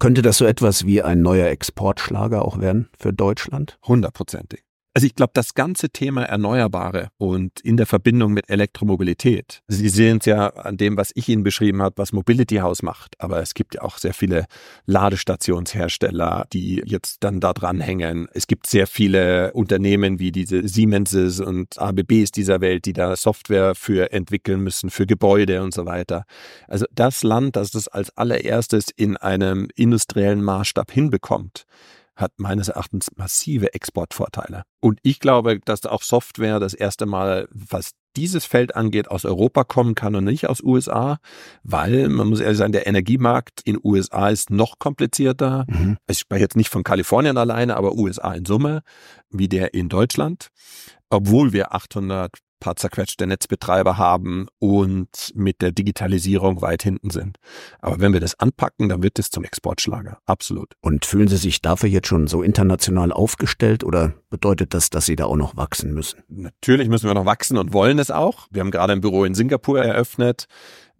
Könnte 0.00 0.22
das 0.22 0.38
so 0.38 0.44
etwas 0.44 0.86
wie 0.86 1.02
ein 1.02 1.22
neuer 1.22 1.48
Exportschlager 1.48 2.44
auch 2.44 2.58
werden 2.58 2.88
für 2.98 3.12
Deutschland? 3.12 3.78
Hundertprozentig. 3.86 4.64
Also 4.92 5.06
ich 5.06 5.14
glaube, 5.14 5.30
das 5.34 5.54
ganze 5.54 5.90
Thema 5.90 6.24
Erneuerbare 6.24 7.10
und 7.16 7.60
in 7.60 7.76
der 7.76 7.86
Verbindung 7.86 8.32
mit 8.32 8.50
Elektromobilität, 8.50 9.62
Sie 9.68 9.88
sehen 9.88 10.18
es 10.18 10.26
ja 10.26 10.48
an 10.48 10.78
dem, 10.78 10.96
was 10.96 11.12
ich 11.14 11.28
Ihnen 11.28 11.44
beschrieben 11.44 11.80
habe, 11.80 11.96
was 11.98 12.12
Mobility 12.12 12.56
House 12.56 12.82
macht, 12.82 13.14
aber 13.20 13.40
es 13.40 13.54
gibt 13.54 13.76
ja 13.76 13.82
auch 13.82 13.98
sehr 13.98 14.14
viele 14.14 14.46
Ladestationshersteller, 14.86 16.46
die 16.52 16.82
jetzt 16.84 17.22
dann 17.22 17.38
da 17.38 17.52
dran 17.52 17.80
hängen. 17.80 18.26
Es 18.34 18.48
gibt 18.48 18.66
sehr 18.66 18.88
viele 18.88 19.52
Unternehmen 19.52 20.18
wie 20.18 20.32
diese 20.32 20.66
Siemenses 20.66 21.38
und 21.38 21.78
ABBs 21.78 22.32
dieser 22.32 22.60
Welt, 22.60 22.84
die 22.84 22.92
da 22.92 23.14
Software 23.14 23.76
für 23.76 24.10
entwickeln 24.12 24.60
müssen, 24.60 24.90
für 24.90 25.06
Gebäude 25.06 25.62
und 25.62 25.72
so 25.72 25.86
weiter. 25.86 26.24
Also 26.66 26.86
das 26.92 27.22
Land, 27.22 27.54
das 27.54 27.70
das 27.70 27.86
als 27.86 28.16
allererstes 28.16 28.86
in 28.96 29.16
einem 29.16 29.68
industriellen 29.76 30.42
Maßstab 30.42 30.90
hinbekommt, 30.90 31.64
hat 32.20 32.32
meines 32.36 32.68
Erachtens 32.68 33.10
massive 33.16 33.74
Exportvorteile. 33.74 34.62
Und 34.80 34.98
ich 35.02 35.20
glaube, 35.20 35.60
dass 35.64 35.84
auch 35.86 36.02
Software 36.02 36.60
das 36.60 36.74
erste 36.74 37.06
Mal, 37.06 37.48
was 37.50 37.92
dieses 38.16 38.44
Feld 38.44 38.74
angeht, 38.74 39.08
aus 39.08 39.24
Europa 39.24 39.64
kommen 39.64 39.94
kann 39.94 40.14
und 40.14 40.24
nicht 40.24 40.48
aus 40.48 40.62
USA, 40.62 41.18
weil 41.62 42.08
man 42.08 42.28
muss 42.28 42.40
ehrlich 42.40 42.58
sagen, 42.58 42.72
der 42.72 42.86
Energiemarkt 42.86 43.60
in 43.64 43.78
USA 43.82 44.28
ist 44.30 44.50
noch 44.50 44.78
komplizierter. 44.78 45.64
Mhm. 45.68 45.96
Ich 46.08 46.18
spreche 46.18 46.42
jetzt 46.42 46.56
nicht 46.56 46.70
von 46.70 46.82
Kalifornien 46.82 47.36
alleine, 47.36 47.76
aber 47.76 47.94
USA 47.94 48.32
in 48.34 48.44
Summe, 48.44 48.82
wie 49.30 49.48
der 49.48 49.74
in 49.74 49.88
Deutschland. 49.88 50.48
Obwohl 51.08 51.52
wir 51.52 51.74
800 51.74 52.32
paar 52.60 52.76
zerquetschte 52.76 53.26
Netzbetreiber 53.26 53.98
haben 53.98 54.46
und 54.58 55.32
mit 55.34 55.62
der 55.62 55.72
Digitalisierung 55.72 56.62
weit 56.62 56.82
hinten 56.82 57.10
sind. 57.10 57.38
Aber 57.80 57.98
wenn 57.98 58.12
wir 58.12 58.20
das 58.20 58.38
anpacken, 58.38 58.88
dann 58.88 59.02
wird 59.02 59.18
es 59.18 59.30
zum 59.30 59.44
Exportschlager. 59.44 60.18
Absolut. 60.26 60.74
Und 60.80 61.06
fühlen 61.06 61.28
Sie 61.28 61.38
sich 61.38 61.62
dafür 61.62 61.88
jetzt 61.88 62.06
schon 62.06 62.26
so 62.26 62.42
international 62.42 63.10
aufgestellt 63.12 63.82
oder 63.82 64.12
bedeutet 64.28 64.74
das, 64.74 64.90
dass 64.90 65.06
Sie 65.06 65.16
da 65.16 65.24
auch 65.24 65.36
noch 65.36 65.56
wachsen 65.56 65.92
müssen? 65.92 66.22
Natürlich 66.28 66.88
müssen 66.88 67.08
wir 67.08 67.14
noch 67.14 67.26
wachsen 67.26 67.58
und 67.58 67.72
wollen 67.72 67.98
es 67.98 68.10
auch. 68.10 68.46
Wir 68.50 68.60
haben 68.60 68.70
gerade 68.70 68.92
ein 68.92 69.00
Büro 69.00 69.24
in 69.24 69.34
Singapur 69.34 69.82
eröffnet 69.82 70.46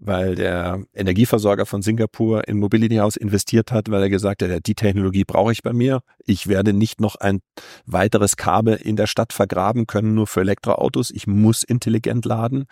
weil 0.01 0.35
der 0.35 0.83
Energieversorger 0.95 1.67
von 1.67 1.83
Singapur 1.83 2.49
in 2.49 2.59
Mobility 2.59 2.97
House 2.97 3.17
investiert 3.17 3.71
hat, 3.71 3.91
weil 3.91 4.03
er 4.03 4.09
gesagt 4.09 4.43
hat, 4.43 4.67
die 4.67 4.75
Technologie 4.75 5.25
brauche 5.25 5.53
ich 5.53 5.63
bei 5.63 5.75
mir. 5.75 6.01
Ich 6.25 6.47
werde 6.47 6.73
nicht 6.73 7.01
noch 7.01 7.17
ein 7.17 7.41
weiteres 7.85 8.37
Kabel 8.37 8.77
in 8.77 8.97
der 8.97 9.07
Stadt 9.07 9.33
vergraben 9.33 9.87
können, 9.87 10.15
nur 10.15 10.27
für 10.27 10.41
Elektroautos. 10.41 11.11
Ich 11.11 11.27
muss 11.27 11.63
intelligent 11.63 12.25
laden. 12.25 12.65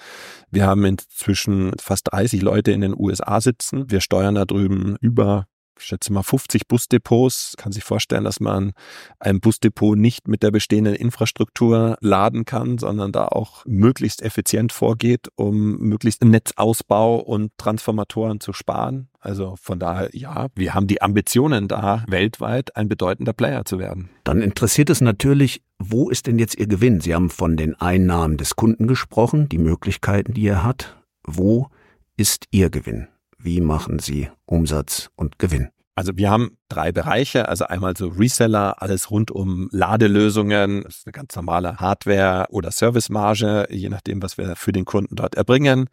Wir 0.51 0.67
haben 0.67 0.85
inzwischen 0.85 1.73
fast 1.79 2.11
30 2.12 2.41
Leute 2.41 2.73
in 2.73 2.81
den 2.81 2.95
USA 2.99 3.41
sitzen. 3.41 3.91
Wir 3.91 4.01
steuern 4.01 4.35
da 4.35 4.47
drüben 4.47 4.97
über 5.01 5.47
ich 5.79 5.87
schätze 5.87 6.12
mal 6.12 6.23
50 6.23 6.69
Busdepots. 6.69 7.55
Kann 7.57 7.73
sich 7.73 7.85
vorstellen, 7.85 8.25
dass 8.25 8.41
man 8.41 8.73
ein 9.19 9.41
Busdepot 9.41 9.97
nicht 9.97 10.29
mit 10.29 10.43
der 10.43 10.51
bestehenden 10.51 10.95
Infrastruktur 10.95 11.97
laden 12.01 12.45
kann, 12.45 12.79
sondern 12.79 13.12
da 13.12 13.29
auch 13.29 13.64
möglichst 13.67 14.23
effizient 14.23 14.73
vorgeht, 14.73 15.29
um 15.37 15.79
möglichst 15.79 16.25
Netzausbau 16.25 17.17
und 17.17 17.53
Transformatoren 17.59 18.41
zu 18.41 18.53
sparen. 18.53 19.09
Also 19.21 19.57
von 19.61 19.79
daher, 19.79 20.11
ja, 20.12 20.49
wir 20.55 20.75
haben 20.75 20.87
die 20.87 21.03
Ambitionen 21.03 21.69
da, 21.69 22.05
weltweit 22.09 22.77
ein 22.77 22.88
bedeutender 22.88 23.33
Player 23.33 23.64
zu 23.64 23.79
werden. 23.79 24.11
Dann 24.25 24.43
interessiert 24.43 24.91
es 24.91 25.01
natürlich, 25.01 25.62
wo 25.79 26.09
ist 26.09 26.27
denn 26.27 26.38
jetzt 26.38 26.59
Ihr 26.59 26.67
Gewinn? 26.67 27.01
Sie 27.01 27.14
haben 27.14 27.31
von 27.31 27.57
den 27.57 27.75
Einnahmen 27.75 28.37
des 28.37 28.57
Kunden 28.57 28.87
gesprochen, 28.87 29.49
die 29.49 29.59
Möglichkeiten, 29.59 30.35
die 30.35 30.47
er 30.47 30.64
hat. 30.64 30.97
Wo 31.25 31.69
ist 32.17 32.47
Ihr 32.51 32.71
Gewinn? 32.71 33.09
Wie 33.40 33.61
machen 33.61 33.98
Sie 33.98 34.29
Umsatz 34.46 35.11
und 35.16 35.38
Gewinn? 35.38 35.70
Also 35.98 36.16
wir 36.16 36.31
haben 36.31 36.57
drei 36.68 36.92
Bereiche, 36.92 37.48
also 37.48 37.64
einmal 37.64 37.96
so 37.96 38.07
Reseller, 38.07 38.81
alles 38.81 39.11
rund 39.11 39.33
um 39.33 39.68
Ladelösungen, 39.72 40.85
das 40.85 40.98
ist 40.98 41.07
eine 41.07 41.12
ganz 41.12 41.35
normale 41.35 41.79
Hardware- 41.79 42.46
oder 42.51 42.70
Servicemarge, 42.70 43.66
je 43.70 43.88
nachdem, 43.88 44.22
was 44.22 44.38
wir 44.38 44.55
für 44.55 44.70
den 44.70 44.85
Kunden 44.85 45.16
dort 45.16 45.35
erbringen. 45.35 45.88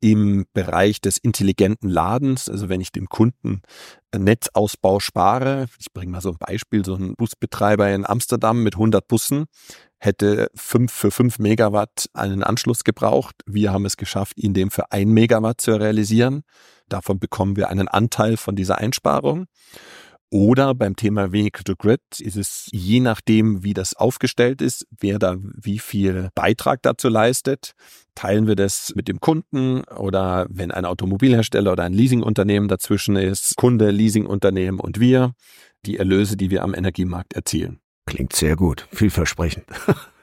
Im 0.00 0.44
Bereich 0.52 1.00
des 1.00 1.16
intelligenten 1.16 1.88
Ladens, 1.88 2.50
also 2.50 2.68
wenn 2.68 2.82
ich 2.82 2.92
dem 2.92 3.08
Kunden 3.08 3.62
Netzausbau 4.14 5.00
spare, 5.00 5.68
ich 5.78 5.90
bringe 5.90 6.12
mal 6.12 6.20
so 6.20 6.32
ein 6.32 6.38
Beispiel, 6.38 6.84
so 6.84 6.94
ein 6.94 7.14
Busbetreiber 7.16 7.90
in 7.94 8.04
Amsterdam 8.04 8.62
mit 8.62 8.74
100 8.74 9.08
Bussen, 9.08 9.46
hätte 9.98 10.50
fünf 10.54 10.92
für 10.92 11.10
fünf 11.10 11.38
Megawatt 11.38 12.10
einen 12.12 12.42
Anschluss 12.42 12.84
gebraucht. 12.84 13.36
Wir 13.46 13.72
haben 13.72 13.86
es 13.86 13.96
geschafft, 13.96 14.36
ihn 14.36 14.52
dem 14.52 14.70
für 14.70 14.92
ein 14.92 15.08
Megawatt 15.08 15.62
zu 15.62 15.80
realisieren. 15.80 16.42
Davon 16.88 17.18
bekommen 17.18 17.56
wir 17.56 17.68
einen 17.68 17.88
Anteil 17.88 18.36
von 18.36 18.56
dieser 18.56 18.78
Einsparung. 18.78 19.46
Oder 20.30 20.74
beim 20.74 20.96
Thema 20.96 21.32
Vehicle 21.32 21.62
to 21.62 21.76
Grid 21.76 22.00
ist 22.18 22.36
es 22.36 22.68
je 22.72 22.98
nachdem, 22.98 23.62
wie 23.62 23.74
das 23.74 23.94
aufgestellt 23.94 24.60
ist, 24.60 24.84
wer 24.98 25.20
da 25.20 25.36
wie 25.40 25.78
viel 25.78 26.30
Beitrag 26.34 26.82
dazu 26.82 27.08
leistet. 27.08 27.72
Teilen 28.16 28.48
wir 28.48 28.56
das 28.56 28.92
mit 28.96 29.06
dem 29.06 29.20
Kunden 29.20 29.84
oder 29.84 30.46
wenn 30.50 30.72
ein 30.72 30.84
Automobilhersteller 30.84 31.72
oder 31.72 31.84
ein 31.84 31.92
Leasingunternehmen 31.92 32.68
dazwischen 32.68 33.14
ist, 33.16 33.56
Kunde, 33.56 33.90
Leasingunternehmen 33.90 34.80
und 34.80 34.98
wir, 34.98 35.32
die 35.84 35.96
Erlöse, 35.96 36.36
die 36.36 36.50
wir 36.50 36.64
am 36.64 36.74
Energiemarkt 36.74 37.34
erzielen. 37.34 37.78
Klingt 38.04 38.34
sehr 38.34 38.56
gut, 38.56 38.88
vielversprechend. 38.90 39.66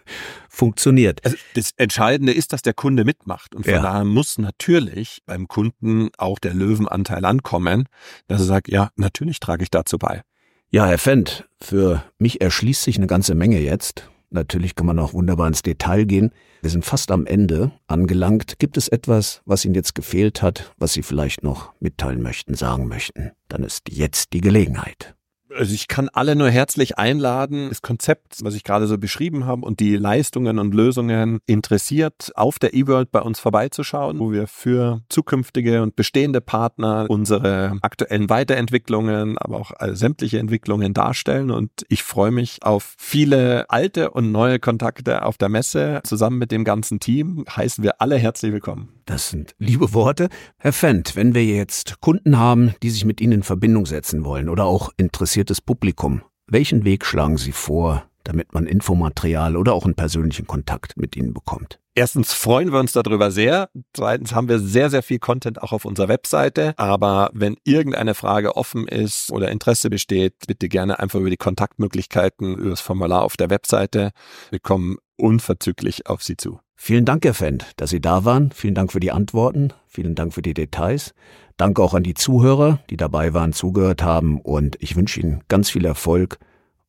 funktioniert. 0.49 1.23
Also 1.25 1.37
das 1.55 1.71
Entscheidende 1.77 2.33
ist, 2.33 2.53
dass 2.53 2.61
der 2.61 2.73
Kunde 2.73 3.05
mitmacht. 3.05 3.55
Und 3.55 3.65
von 3.65 3.73
ja. 3.73 3.81
daher 3.81 4.05
muss 4.05 4.37
natürlich 4.37 5.21
beim 5.25 5.47
Kunden 5.47 6.09
auch 6.17 6.39
der 6.39 6.53
Löwenanteil 6.53 7.25
ankommen, 7.25 7.87
dass 8.27 8.41
er 8.41 8.45
sagt, 8.45 8.69
ja, 8.69 8.89
natürlich 8.95 9.39
trage 9.39 9.63
ich 9.63 9.71
dazu 9.71 9.97
bei. 9.97 10.21
Ja, 10.69 10.87
Herr 10.87 10.97
Fendt, 10.97 11.47
für 11.61 12.03
mich 12.17 12.41
erschließt 12.41 12.83
sich 12.83 12.97
eine 12.97 13.07
ganze 13.07 13.35
Menge 13.35 13.59
jetzt. 13.59 14.09
Natürlich 14.31 14.73
kann 14.73 14.87
man 14.87 14.97
auch 14.97 15.13
wunderbar 15.13 15.47
ins 15.47 15.61
Detail 15.61 16.05
gehen. 16.05 16.31
Wir 16.61 16.71
sind 16.71 16.83
fast 16.83 17.11
am 17.11 17.27
Ende 17.27 17.71
angelangt. 17.85 18.57
Gibt 18.57 18.77
es 18.77 18.87
etwas, 18.87 19.41
was 19.45 19.63
Ihnen 19.65 19.75
jetzt 19.75 19.93
gefehlt 19.93 20.41
hat, 20.41 20.73
was 20.77 20.93
Sie 20.93 21.03
vielleicht 21.03 21.43
noch 21.43 21.73
mitteilen 21.79 22.23
möchten, 22.23 22.55
sagen 22.55 22.87
möchten? 22.87 23.31
Dann 23.49 23.63
ist 23.63 23.89
jetzt 23.89 24.33
die 24.33 24.41
Gelegenheit. 24.41 25.13
Also 25.57 25.73
ich 25.73 25.87
kann 25.87 26.09
alle 26.09 26.35
nur 26.35 26.49
herzlich 26.49 26.97
einladen, 26.97 27.69
das 27.69 27.81
Konzept, 27.81 28.43
was 28.43 28.55
ich 28.55 28.63
gerade 28.63 28.87
so 28.87 28.97
beschrieben 28.97 29.45
habe 29.45 29.65
und 29.65 29.79
die 29.79 29.95
Leistungen 29.95 30.59
und 30.59 30.73
Lösungen 30.73 31.39
interessiert, 31.45 32.31
auf 32.35 32.59
der 32.59 32.73
eWorld 32.73 33.11
bei 33.11 33.21
uns 33.21 33.39
vorbeizuschauen, 33.39 34.19
wo 34.19 34.31
wir 34.31 34.47
für 34.47 35.01
zukünftige 35.09 35.81
und 35.81 35.95
bestehende 35.95 36.41
Partner 36.41 37.05
unsere 37.09 37.77
aktuellen 37.81 38.29
Weiterentwicklungen, 38.29 39.37
aber 39.37 39.57
auch 39.57 39.71
sämtliche 39.91 40.39
Entwicklungen 40.39 40.93
darstellen. 40.93 41.51
Und 41.51 41.71
ich 41.89 42.03
freue 42.03 42.31
mich 42.31 42.63
auf 42.63 42.95
viele 42.97 43.69
alte 43.69 44.11
und 44.11 44.31
neue 44.31 44.59
Kontakte 44.59 45.23
auf 45.23 45.37
der 45.37 45.49
Messe. 45.49 46.01
Zusammen 46.03 46.37
mit 46.37 46.51
dem 46.51 46.63
ganzen 46.63 46.99
Team 46.99 47.45
heißen 47.49 47.83
wir 47.83 48.01
alle 48.01 48.17
herzlich 48.17 48.51
willkommen. 48.51 48.89
Das 49.05 49.29
sind 49.29 49.53
liebe 49.57 49.93
Worte. 49.93 50.29
Herr 50.57 50.71
Fendt, 50.71 51.15
wenn 51.15 51.35
wir 51.35 51.43
jetzt 51.43 51.99
Kunden 51.99 52.37
haben, 52.37 52.73
die 52.81 52.89
sich 52.89 53.03
mit 53.03 53.19
Ihnen 53.19 53.33
in 53.33 53.43
Verbindung 53.43 53.85
setzen 53.85 54.23
wollen 54.23 54.47
oder 54.47 54.63
auch 54.65 54.91
interessiertes 54.95 55.59
Publikum, 55.59 56.21
welchen 56.47 56.85
Weg 56.85 57.05
schlagen 57.05 57.37
Sie 57.37 57.51
vor, 57.51 58.05
damit 58.23 58.53
man 58.53 58.65
Infomaterial 58.65 59.57
oder 59.57 59.73
auch 59.73 59.83
einen 59.83 59.95
persönlichen 59.95 60.47
Kontakt 60.47 60.95
mit 60.95 61.17
Ihnen 61.17 61.33
bekommt? 61.33 61.79
Erstens 61.95 62.33
freuen 62.33 62.71
wir 62.71 62.79
uns 62.79 62.93
darüber 62.93 63.29
sehr. 63.29 63.69
Zweitens 63.93 64.33
haben 64.33 64.47
wir 64.47 64.59
sehr, 64.59 64.89
sehr 64.89 65.03
viel 65.03 65.19
Content 65.19 65.61
auch 65.61 65.73
auf 65.73 65.85
unserer 65.85 66.07
Webseite. 66.07 66.73
Aber 66.77 67.29
wenn 67.33 67.57
irgendeine 67.65 68.15
Frage 68.15 68.55
offen 68.55 68.87
ist 68.87 69.31
oder 69.31 69.51
Interesse 69.51 69.89
besteht, 69.89 70.33
bitte 70.47 70.69
gerne 70.69 70.99
einfach 70.99 71.19
über 71.19 71.29
die 71.29 71.37
Kontaktmöglichkeiten, 71.37 72.55
über 72.55 72.71
das 72.71 72.81
Formular 72.81 73.21
auf 73.21 73.37
der 73.37 73.49
Webseite. 73.49 74.11
Wir 74.49 74.59
kommen 74.59 74.97
unverzüglich 75.17 76.07
auf 76.07 76.23
Sie 76.23 76.35
zu. 76.37 76.59
Vielen 76.75 77.05
Dank, 77.05 77.23
Herr 77.23 77.33
Fendt, 77.33 77.71
dass 77.77 77.89
Sie 77.89 78.01
da 78.01 78.25
waren. 78.25 78.51
Vielen 78.51 78.75
Dank 78.75 78.91
für 78.91 78.99
die 78.99 79.11
Antworten. 79.11 79.69
Vielen 79.87 80.15
Dank 80.15 80.33
für 80.33 80.41
die 80.41 80.53
Details. 80.53 81.13
Danke 81.57 81.81
auch 81.81 81.93
an 81.93 82.03
die 82.03 82.15
Zuhörer, 82.15 82.79
die 82.89 82.97
dabei 82.97 83.33
waren, 83.33 83.53
zugehört 83.53 84.03
haben. 84.03 84.41
Und 84.41 84.77
ich 84.79 84.95
wünsche 84.95 85.19
Ihnen 85.19 85.43
ganz 85.47 85.69
viel 85.69 85.85
Erfolg 85.85 86.39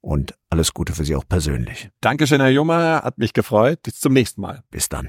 und 0.01 0.35
alles 0.51 0.75
Gute 0.75 0.95
für 0.95 1.05
Sie 1.05 1.17
auch 1.17 1.29
persönlich. 1.29 1.91
Dankeschön, 2.01 2.41
Herr 2.41 2.51
Jummer. 2.51 3.03
Hat 3.03 3.19
mich 3.19 3.33
gefreut. 3.33 3.83
Bis 3.83 4.01
zum 4.01 4.13
nächsten 4.13 4.41
Mal. 4.41 4.63
Bis 4.71 4.89
dann. 4.89 5.09